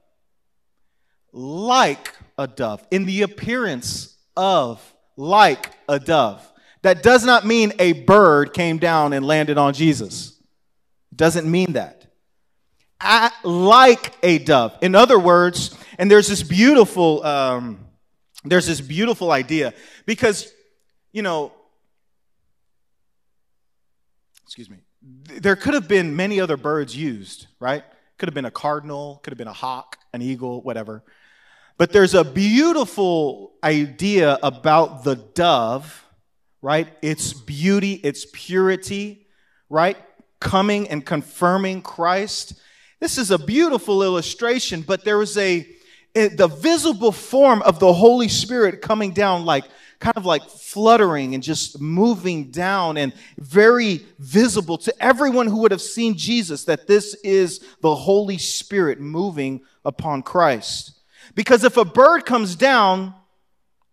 like 1.32 2.14
a 2.38 2.46
dove, 2.46 2.82
in 2.90 3.04
the 3.04 3.20
appearance 3.20 4.16
of 4.38 4.80
like 5.18 5.74
a 5.86 6.00
dove. 6.00 6.50
That 6.80 7.02
does 7.02 7.26
not 7.26 7.44
mean 7.44 7.74
a 7.78 7.92
bird 7.92 8.54
came 8.54 8.78
down 8.78 9.12
and 9.12 9.22
landed 9.22 9.58
on 9.58 9.74
Jesus. 9.74 10.40
Doesn't 11.14 11.46
mean 11.50 11.74
that. 11.74 12.10
At, 13.02 13.34
like 13.44 14.14
a 14.22 14.38
dove. 14.38 14.74
In 14.80 14.94
other 14.94 15.18
words, 15.18 15.76
and 15.98 16.10
there's 16.10 16.28
this 16.28 16.42
beautiful, 16.42 17.22
um, 17.22 17.84
there's 18.44 18.66
this 18.66 18.80
beautiful 18.80 19.30
idea 19.30 19.74
because, 20.06 20.50
you 21.12 21.20
know, 21.20 21.52
excuse 24.46 24.70
me, 24.70 24.78
there 25.40 25.56
could 25.56 25.74
have 25.74 25.88
been 25.88 26.16
many 26.16 26.40
other 26.40 26.56
birds 26.56 26.96
used, 26.96 27.46
right? 27.60 27.84
Could 28.18 28.28
have 28.28 28.34
been 28.34 28.44
a 28.44 28.50
cardinal, 28.50 29.20
could 29.22 29.32
have 29.32 29.38
been 29.38 29.48
a 29.48 29.52
hawk, 29.52 29.98
an 30.12 30.22
eagle, 30.22 30.62
whatever. 30.62 31.02
But 31.78 31.92
there's 31.92 32.14
a 32.14 32.24
beautiful 32.24 33.52
idea 33.62 34.38
about 34.42 35.04
the 35.04 35.16
dove, 35.16 36.04
right? 36.62 36.88
Its 37.02 37.32
beauty, 37.32 37.94
its 37.94 38.26
purity, 38.32 39.26
right? 39.68 39.98
Coming 40.40 40.88
and 40.88 41.04
confirming 41.04 41.82
Christ. 41.82 42.54
This 42.98 43.18
is 43.18 43.30
a 43.30 43.38
beautiful 43.38 44.02
illustration, 44.02 44.80
but 44.80 45.04
there 45.04 45.18
was 45.18 45.36
a, 45.36 45.66
the 46.14 46.48
visible 46.48 47.12
form 47.12 47.60
of 47.62 47.78
the 47.78 47.92
Holy 47.92 48.28
Spirit 48.28 48.80
coming 48.80 49.12
down 49.12 49.44
like 49.44 49.64
kind 49.98 50.16
of 50.16 50.26
like 50.26 50.42
fluttering 50.44 51.34
and 51.34 51.42
just 51.42 51.80
moving 51.80 52.50
down 52.50 52.96
and 52.96 53.12
very 53.38 54.04
visible 54.18 54.76
to 54.78 54.94
everyone 55.02 55.46
who 55.46 55.58
would 55.58 55.70
have 55.70 55.80
seen 55.80 56.16
Jesus 56.16 56.64
that 56.64 56.86
this 56.86 57.14
is 57.24 57.60
the 57.80 57.94
Holy 57.94 58.38
Spirit 58.38 59.00
moving 59.00 59.62
upon 59.84 60.22
Christ. 60.22 60.92
Because 61.34 61.64
if 61.64 61.76
a 61.76 61.84
bird 61.84 62.24
comes 62.26 62.56
down, 62.56 63.14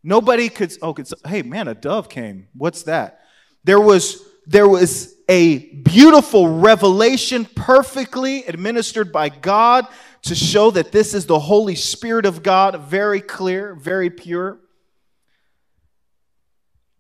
nobody 0.04 0.50
could, 0.50 0.74
oh, 0.82 0.94
could, 0.94 1.08
hey 1.26 1.42
man, 1.42 1.68
a 1.68 1.76
dove 1.76 2.10
came. 2.10 2.48
What's 2.54 2.84
that? 2.84 3.22
There 3.64 3.80
was, 3.80 4.22
there 4.46 4.68
was 4.68 5.16
a 5.30 5.60
beautiful 5.60 6.60
revelation 6.60 7.46
perfectly 7.46 8.44
administered 8.46 9.12
by 9.12 9.30
God 9.30 9.88
to 10.24 10.36
show 10.36 10.72
that 10.72 10.92
this 10.92 11.14
is 11.14 11.26
the 11.26 11.40
Holy 11.40 11.76
Spirit 11.76 12.26
of 12.26 12.44
God, 12.44 12.80
very 12.82 13.22
clear, 13.22 13.76
very 13.76 14.10
pure. 14.10 14.60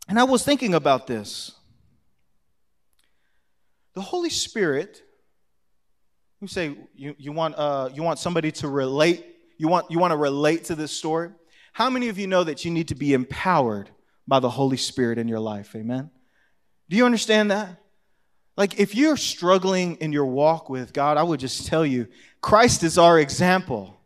And 0.07 0.19
I 0.19 0.23
was 0.23 0.43
thinking 0.43 0.73
about 0.73 1.07
this. 1.07 1.51
The 3.93 4.01
Holy 4.01 4.29
Spirit, 4.29 5.01
you 6.41 6.47
say 6.47 6.75
you, 6.95 7.15
you, 7.17 7.31
want, 7.31 7.55
uh, 7.57 7.89
you 7.93 8.03
want 8.03 8.19
somebody 8.19 8.51
to 8.53 8.67
relate, 8.67 9.25
you 9.57 9.67
want, 9.67 9.89
you 9.91 9.99
want 9.99 10.11
to 10.11 10.17
relate 10.17 10.65
to 10.65 10.75
this 10.75 10.91
story. 10.91 11.29
How 11.73 11.89
many 11.89 12.09
of 12.09 12.17
you 12.17 12.27
know 12.27 12.43
that 12.43 12.65
you 12.65 12.71
need 12.71 12.89
to 12.89 12.95
be 12.95 13.13
empowered 13.13 13.89
by 14.27 14.39
the 14.39 14.49
Holy 14.49 14.77
Spirit 14.77 15.17
in 15.17 15.27
your 15.27 15.39
life? 15.39 15.75
Amen. 15.75 16.09
Do 16.89 16.97
you 16.97 17.05
understand 17.05 17.51
that? 17.51 17.79
Like, 18.55 18.79
if 18.79 18.93
you're 18.93 19.17
struggling 19.17 19.95
in 19.95 20.13
your 20.13 20.25
walk 20.25 20.69
with 20.69 20.93
God, 20.93 21.17
I 21.17 21.23
would 21.23 21.39
just 21.39 21.65
tell 21.65 21.85
you 21.85 22.07
Christ 22.41 22.83
is 22.83 22.97
our 22.97 23.19
example. 23.19 23.99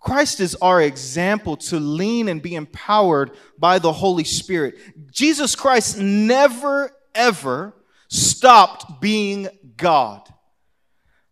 Christ 0.00 0.40
is 0.40 0.54
our 0.56 0.80
example 0.80 1.56
to 1.56 1.80
lean 1.80 2.28
and 2.28 2.40
be 2.40 2.54
empowered 2.54 3.32
by 3.58 3.78
the 3.78 3.92
Holy 3.92 4.24
Spirit. 4.24 4.76
Jesus 5.10 5.56
Christ 5.56 5.98
never, 5.98 6.92
ever 7.14 7.74
stopped 8.08 9.00
being 9.00 9.48
God. 9.76 10.22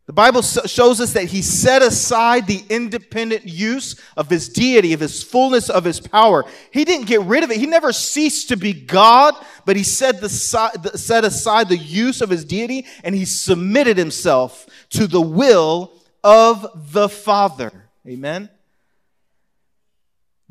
The 0.07 0.13
Bible 0.13 0.43
shows 0.43 1.01
us 1.01 1.15
that 1.15 1.25
he 1.25 1.43
set 1.43 1.83
aside 1.83 2.47
the 2.47 2.63
independent 2.71 3.45
use 3.45 4.01
of 4.17 4.31
his 4.31 4.49
deity, 4.49 4.93
of 4.93 5.01
his 5.01 5.25
fullness 5.25 5.69
of 5.69 5.83
his 5.83 5.99
power. 5.99 6.45
He 6.71 6.85
didn't 6.85 7.09
get 7.09 7.23
rid 7.23 7.43
of 7.43 7.51
it. 7.51 7.59
He 7.59 7.67
never 7.67 7.93
ceased 7.93 8.49
to 8.51 8.57
be 8.57 8.73
God, 8.73 9.35
but 9.65 9.75
he 9.75 9.83
set, 9.83 10.23
aside 10.23 11.69
the 11.69 11.77
use 11.77 12.21
of 12.21 12.31
his 12.31 12.45
deity 12.45 12.87
and 13.03 13.17
he 13.17 13.25
submitted 13.25 13.99
himself 13.99 14.67
to 14.91 15.09
the 15.09 15.21
will 15.21 15.93
of 16.23 16.93
the 16.93 17.09
Father. 17.09 17.91
Amen. 18.07 18.49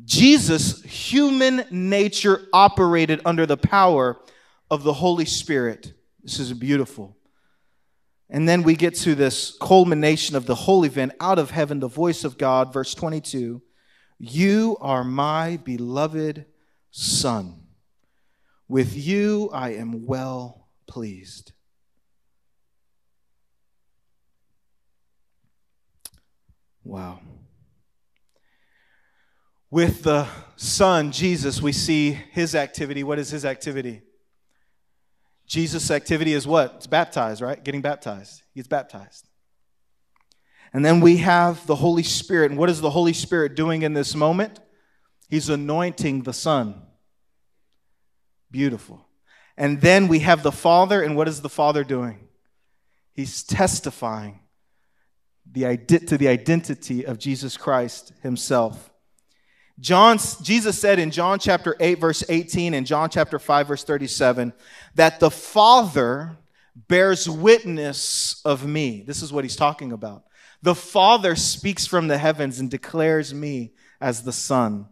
Jesus' 0.03 0.83
human 0.83 1.65
nature 1.71 2.41
operated 2.51 3.21
under 3.23 3.45
the 3.45 3.57
power 3.57 4.19
of 4.69 4.83
the 4.83 4.93
Holy 4.93 5.25
Spirit. 5.25 5.93
This 6.23 6.39
is 6.39 6.51
beautiful. 6.53 7.15
And 8.29 8.49
then 8.49 8.63
we 8.63 8.75
get 8.75 8.95
to 8.95 9.15
this 9.15 9.55
culmination 9.61 10.35
of 10.35 10.45
the 10.45 10.55
whole 10.55 10.83
event 10.83 11.13
out 11.21 11.39
of 11.39 11.51
heaven, 11.51 11.79
the 11.79 11.87
voice 11.87 12.23
of 12.23 12.37
God, 12.37 12.73
verse 12.73 12.93
22 12.93 13.61
You 14.17 14.77
are 14.81 15.03
my 15.03 15.57
beloved 15.57 16.45
Son. 16.91 17.61
With 18.67 18.95
you 18.95 19.49
I 19.53 19.73
am 19.73 20.05
well 20.05 20.67
pleased. 20.87 21.51
Wow. 26.83 27.19
With 29.69 30.03
the 30.03 30.27
Son, 30.55 31.11
Jesus, 31.11 31.61
we 31.61 31.71
see 31.71 32.11
his 32.11 32.55
activity. 32.55 33.03
What 33.03 33.19
is 33.19 33.29
his 33.29 33.45
activity? 33.45 34.01
Jesus' 35.47 35.91
activity 35.91 36.33
is 36.33 36.47
what? 36.47 36.73
It's 36.77 36.87
baptized, 36.87 37.41
right? 37.41 37.61
Getting 37.63 37.81
baptized. 37.81 38.41
He 38.53 38.59
gets 38.59 38.67
baptized. 38.67 39.27
And 40.73 40.83
then 40.83 40.99
we 40.99 41.17
have 41.17 41.65
the 41.67 41.75
Holy 41.75 42.03
Spirit. 42.03 42.51
And 42.51 42.59
what 42.59 42.69
is 42.69 42.81
the 42.81 42.89
Holy 42.89 43.13
Spirit 43.13 43.55
doing 43.55 43.83
in 43.83 43.93
this 43.93 44.15
moment? 44.15 44.59
He's 45.29 45.49
anointing 45.49 46.23
the 46.23 46.33
Son. 46.33 46.81
Beautiful. 48.51 49.07
And 49.57 49.81
then 49.81 50.07
we 50.07 50.19
have 50.19 50.43
the 50.43 50.51
Father. 50.51 51.01
And 51.01 51.15
what 51.15 51.27
is 51.27 51.41
the 51.41 51.49
Father 51.49 51.83
doing? 51.83 52.27
He's 53.13 53.43
testifying 53.43 54.41
the, 55.49 55.77
to 55.77 56.17
the 56.17 56.27
identity 56.27 57.05
of 57.05 57.19
Jesus 57.19 57.55
Christ 57.55 58.13
himself. 58.21 58.91
John, 59.79 60.17
Jesus 60.41 60.79
said 60.79 60.99
in 60.99 61.11
John 61.11 61.37
chapter 61.37 61.75
8, 61.79 61.99
verse 61.99 62.23
18, 62.29 62.73
and 62.73 62.87
John 62.87 63.09
chapter 63.09 63.37
5, 63.39 63.67
verse 63.67 63.83
37, 63.83 64.53
that 64.95 65.19
the 65.19 65.31
Father 65.31 66.37
bears 66.87 67.29
witness 67.29 68.41
of 68.45 68.65
me. 68.65 69.03
This 69.05 69.21
is 69.21 69.33
what 69.33 69.43
he's 69.43 69.55
talking 69.55 69.91
about. 69.91 70.23
The 70.61 70.75
Father 70.75 71.35
speaks 71.35 71.85
from 71.85 72.07
the 72.07 72.17
heavens 72.17 72.59
and 72.59 72.71
declares 72.71 73.33
me 73.33 73.73
as 73.99 74.23
the 74.23 74.31
Son. 74.31 74.87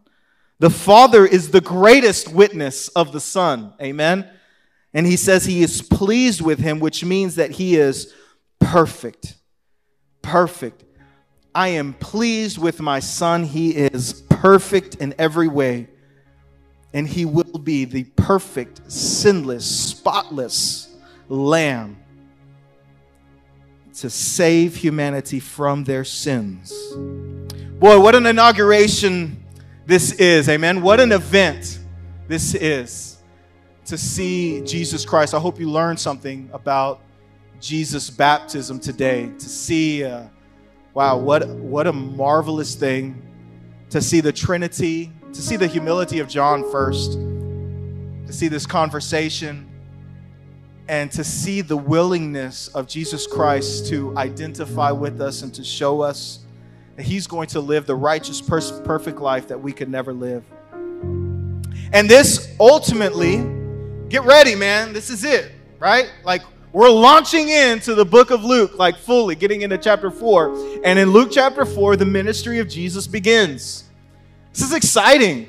The 0.58 0.70
Father 0.70 1.26
is 1.26 1.50
the 1.50 1.60
greatest 1.60 2.32
witness 2.32 2.88
of 2.88 3.12
the 3.12 3.20
Son. 3.20 3.72
Amen. 3.80 4.28
And 4.92 5.06
he 5.06 5.16
says 5.16 5.44
he 5.44 5.62
is 5.62 5.82
pleased 5.82 6.40
with 6.40 6.60
him, 6.60 6.78
which 6.78 7.04
means 7.04 7.34
that 7.34 7.52
he 7.52 7.76
is 7.76 8.14
perfect. 8.60 9.34
Perfect. 10.22 10.84
I 11.54 11.68
am 11.68 11.94
pleased 11.94 12.58
with 12.58 12.80
my 12.80 13.00
son. 13.00 13.44
He 13.44 13.70
is 13.70 14.22
perfect 14.44 14.96
in 14.96 15.14
every 15.18 15.48
way. 15.48 15.88
And 16.92 17.08
he 17.08 17.24
will 17.24 17.58
be 17.58 17.86
the 17.86 18.04
perfect, 18.04 18.92
sinless, 18.92 19.64
spotless 19.64 20.94
lamb 21.30 21.96
to 23.94 24.10
save 24.10 24.76
humanity 24.76 25.40
from 25.40 25.84
their 25.84 26.04
sins. 26.04 26.74
Boy, 27.78 27.98
what 27.98 28.14
an 28.14 28.26
inauguration 28.26 29.42
this 29.86 30.12
is. 30.12 30.46
Amen. 30.50 30.82
What 30.82 31.00
an 31.00 31.12
event 31.12 31.78
this 32.28 32.54
is 32.54 33.22
to 33.86 33.96
see 33.96 34.60
Jesus 34.60 35.06
Christ. 35.06 35.32
I 35.32 35.38
hope 35.38 35.58
you 35.58 35.70
learned 35.70 35.98
something 35.98 36.50
about 36.52 37.00
Jesus' 37.60 38.10
baptism 38.10 38.78
today. 38.78 39.30
To 39.38 39.48
see, 39.48 40.04
uh, 40.04 40.24
wow, 40.92 41.16
what, 41.16 41.48
what 41.48 41.86
a 41.86 41.94
marvelous 41.94 42.74
thing 42.74 43.22
to 43.94 44.02
see 44.02 44.20
the 44.20 44.32
Trinity, 44.32 45.12
to 45.32 45.40
see 45.40 45.54
the 45.54 45.68
humility 45.68 46.18
of 46.18 46.26
John 46.26 46.68
first, 46.72 47.12
to 47.12 48.32
see 48.32 48.48
this 48.48 48.66
conversation, 48.66 49.70
and 50.88 51.12
to 51.12 51.22
see 51.22 51.60
the 51.60 51.76
willingness 51.76 52.66
of 52.66 52.88
Jesus 52.88 53.24
Christ 53.24 53.86
to 53.90 54.12
identify 54.18 54.90
with 54.90 55.20
us 55.20 55.42
and 55.42 55.54
to 55.54 55.62
show 55.62 56.00
us 56.00 56.40
that 56.96 57.04
He's 57.04 57.28
going 57.28 57.46
to 57.50 57.60
live 57.60 57.86
the 57.86 57.94
righteous, 57.94 58.42
perfect 58.42 59.20
life 59.20 59.46
that 59.46 59.60
we 59.60 59.72
could 59.72 59.88
never 59.88 60.12
live. 60.12 60.42
And 61.92 62.10
this 62.10 62.52
ultimately, 62.58 63.46
get 64.08 64.24
ready, 64.24 64.56
man. 64.56 64.92
This 64.92 65.08
is 65.08 65.22
it, 65.22 65.52
right? 65.78 66.10
Like, 66.24 66.42
we're 66.72 66.90
launching 66.90 67.48
into 67.48 67.94
the 67.94 68.04
book 68.04 68.32
of 68.32 68.42
Luke, 68.42 68.76
like 68.76 68.96
fully 68.96 69.36
getting 69.36 69.62
into 69.62 69.78
chapter 69.78 70.10
4. 70.10 70.82
And 70.82 70.98
in 70.98 71.12
Luke 71.12 71.28
chapter 71.30 71.64
4, 71.64 71.94
the 71.94 72.04
ministry 72.04 72.58
of 72.58 72.68
Jesus 72.68 73.06
begins. 73.06 73.83
This 74.54 74.62
is 74.62 74.72
exciting. 74.72 75.48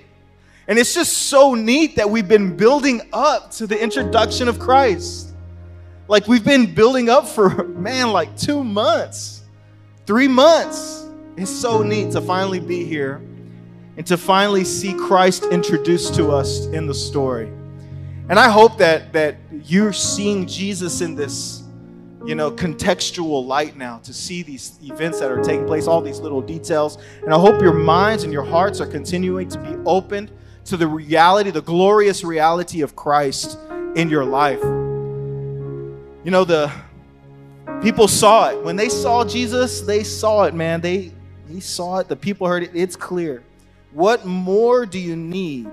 And 0.68 0.80
it's 0.80 0.96
just 0.96 1.14
so 1.14 1.54
neat 1.54 1.96
that 1.98 2.10
we've 2.10 2.28
been 2.28 2.58
building 2.58 3.08
up 3.14 3.52
to 3.52 3.68
the 3.68 3.80
introduction 3.80 4.48
of 4.48 4.58
Christ. 4.58 5.32
Like 6.08 6.28
we've 6.28 6.44
been 6.44 6.74
building 6.74 7.08
up 7.08 7.28
for, 7.28 7.64
man, 7.68 8.12
like 8.12 8.36
two 8.36 8.64
months, 8.64 9.44
three 10.08 10.28
months. 10.28 11.08
It's 11.38 11.52
so 11.52 11.84
neat 11.84 12.12
to 12.14 12.22
finally 12.22 12.60
be 12.60 12.84
here 12.84 13.22
and 13.98 14.08
to 14.08 14.18
finally 14.18 14.64
see 14.64 14.96
Christ 14.96 15.46
introduced 15.52 16.16
to 16.16 16.32
us 16.32 16.66
in 16.68 16.88
the 16.88 16.94
story. 16.94 17.48
And 18.28 18.40
I 18.40 18.50
hope 18.50 18.80
that, 18.80 19.14
that 19.14 19.38
you're 19.64 19.94
seeing 19.94 20.48
Jesus 20.48 21.02
in 21.02 21.14
this, 21.14 21.62
you 22.26 22.36
know, 22.36 22.50
contextual 22.52 23.46
light 23.46 23.78
now 23.78 24.00
to 24.00 24.14
see 24.14 24.42
these 24.42 24.80
events 24.84 25.20
that 25.20 25.32
are 25.32 25.44
taking 25.44 25.66
place, 25.66 25.88
all 25.88 26.02
these 26.02 26.20
little 26.20 26.42
details. 26.42 26.98
And 27.22 27.34
I 27.34 27.40
hope 27.40 27.62
your 27.62 27.74
minds 27.74 28.24
and 28.24 28.34
your 28.34 28.44
hearts 28.44 28.82
are 28.82 28.88
continuing 28.88 29.48
to 29.50 29.60
be 29.60 29.76
opened 29.86 30.32
to 30.66 30.78
the 30.78 30.88
reality, 30.88 31.52
the 31.52 31.62
glorious 31.62 32.24
reality 32.24 32.82
of 32.82 32.96
Christ 32.96 33.60
in 33.96 34.10
your 34.10 34.26
life. 34.26 34.62
You 34.64 36.32
know, 36.32 36.44
the 36.44 36.72
people 37.84 38.08
saw 38.08 38.50
it. 38.50 38.64
When 38.64 38.76
they 38.76 38.90
saw 38.90 39.24
Jesus, 39.24 39.82
they 39.82 40.04
saw 40.04 40.44
it, 40.46 40.56
man. 40.56 40.82
They 40.82 41.12
he 41.48 41.60
saw 41.60 42.00
it, 42.00 42.08
the 42.08 42.16
people 42.16 42.48
heard 42.48 42.64
it. 42.64 42.72
It's 42.74 42.96
clear. 42.96 43.44
What 43.92 44.26
more 44.26 44.86
do 44.86 45.00
you 45.00 45.16
need 45.16 45.70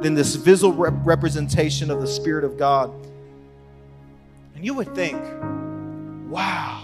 than 0.00 0.14
this 0.14 0.36
visual 0.36 0.72
rep- 0.72 0.94
representation 1.04 1.90
of 1.90 2.00
the 2.00 2.06
Spirit 2.06 2.44
of 2.44 2.56
God? 2.56 2.92
And 4.54 4.64
you 4.64 4.74
would 4.74 4.94
think, 4.94 5.20
wow, 6.34 6.82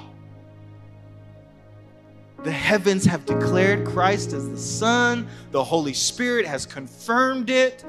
the 2.44 2.52
heavens 2.52 3.04
have 3.04 3.26
declared 3.26 3.84
Christ 3.84 4.32
as 4.32 4.48
the 4.48 4.56
Son, 4.56 5.26
the 5.50 5.64
Holy 5.64 5.92
Spirit 5.92 6.46
has 6.46 6.64
confirmed 6.64 7.50
it. 7.50 7.84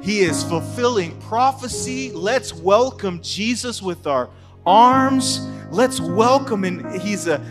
He 0.00 0.20
is 0.20 0.44
fulfilling 0.44 1.20
prophecy. 1.22 2.12
Let's 2.12 2.54
welcome 2.54 3.20
Jesus 3.22 3.82
with 3.82 4.06
our 4.06 4.30
arms. 4.64 5.48
Let's 5.72 5.98
welcome 5.98 6.62
him. 6.62 7.00
He's 7.00 7.26
a 7.26 7.44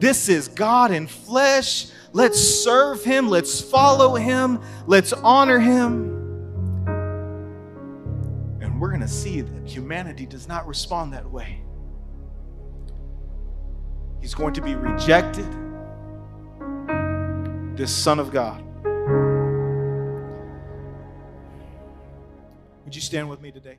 this 0.00 0.30
is 0.30 0.48
God 0.48 0.90
in 0.90 1.06
flesh. 1.06 1.88
Let's 2.14 2.40
serve 2.40 3.04
him. 3.04 3.28
Let's 3.28 3.60
follow 3.60 4.14
him. 4.14 4.58
Let's 4.86 5.12
honor 5.12 5.58
him. 5.58 6.14
And 8.62 8.80
we're 8.80 8.88
going 8.88 9.02
to 9.02 9.06
see 9.08 9.42
that 9.42 9.68
humanity 9.68 10.24
does 10.24 10.48
not 10.48 10.66
respond 10.66 11.12
that 11.12 11.30
way. 11.30 11.63
He's 14.24 14.34
going 14.34 14.54
to 14.54 14.62
be 14.62 14.74
rejected, 14.74 15.44
this 17.76 17.94
Son 17.94 18.18
of 18.18 18.32
God. 18.32 18.64
Would 22.86 22.96
you 22.96 23.02
stand 23.02 23.28
with 23.28 23.42
me 23.42 23.52
today? 23.52 23.76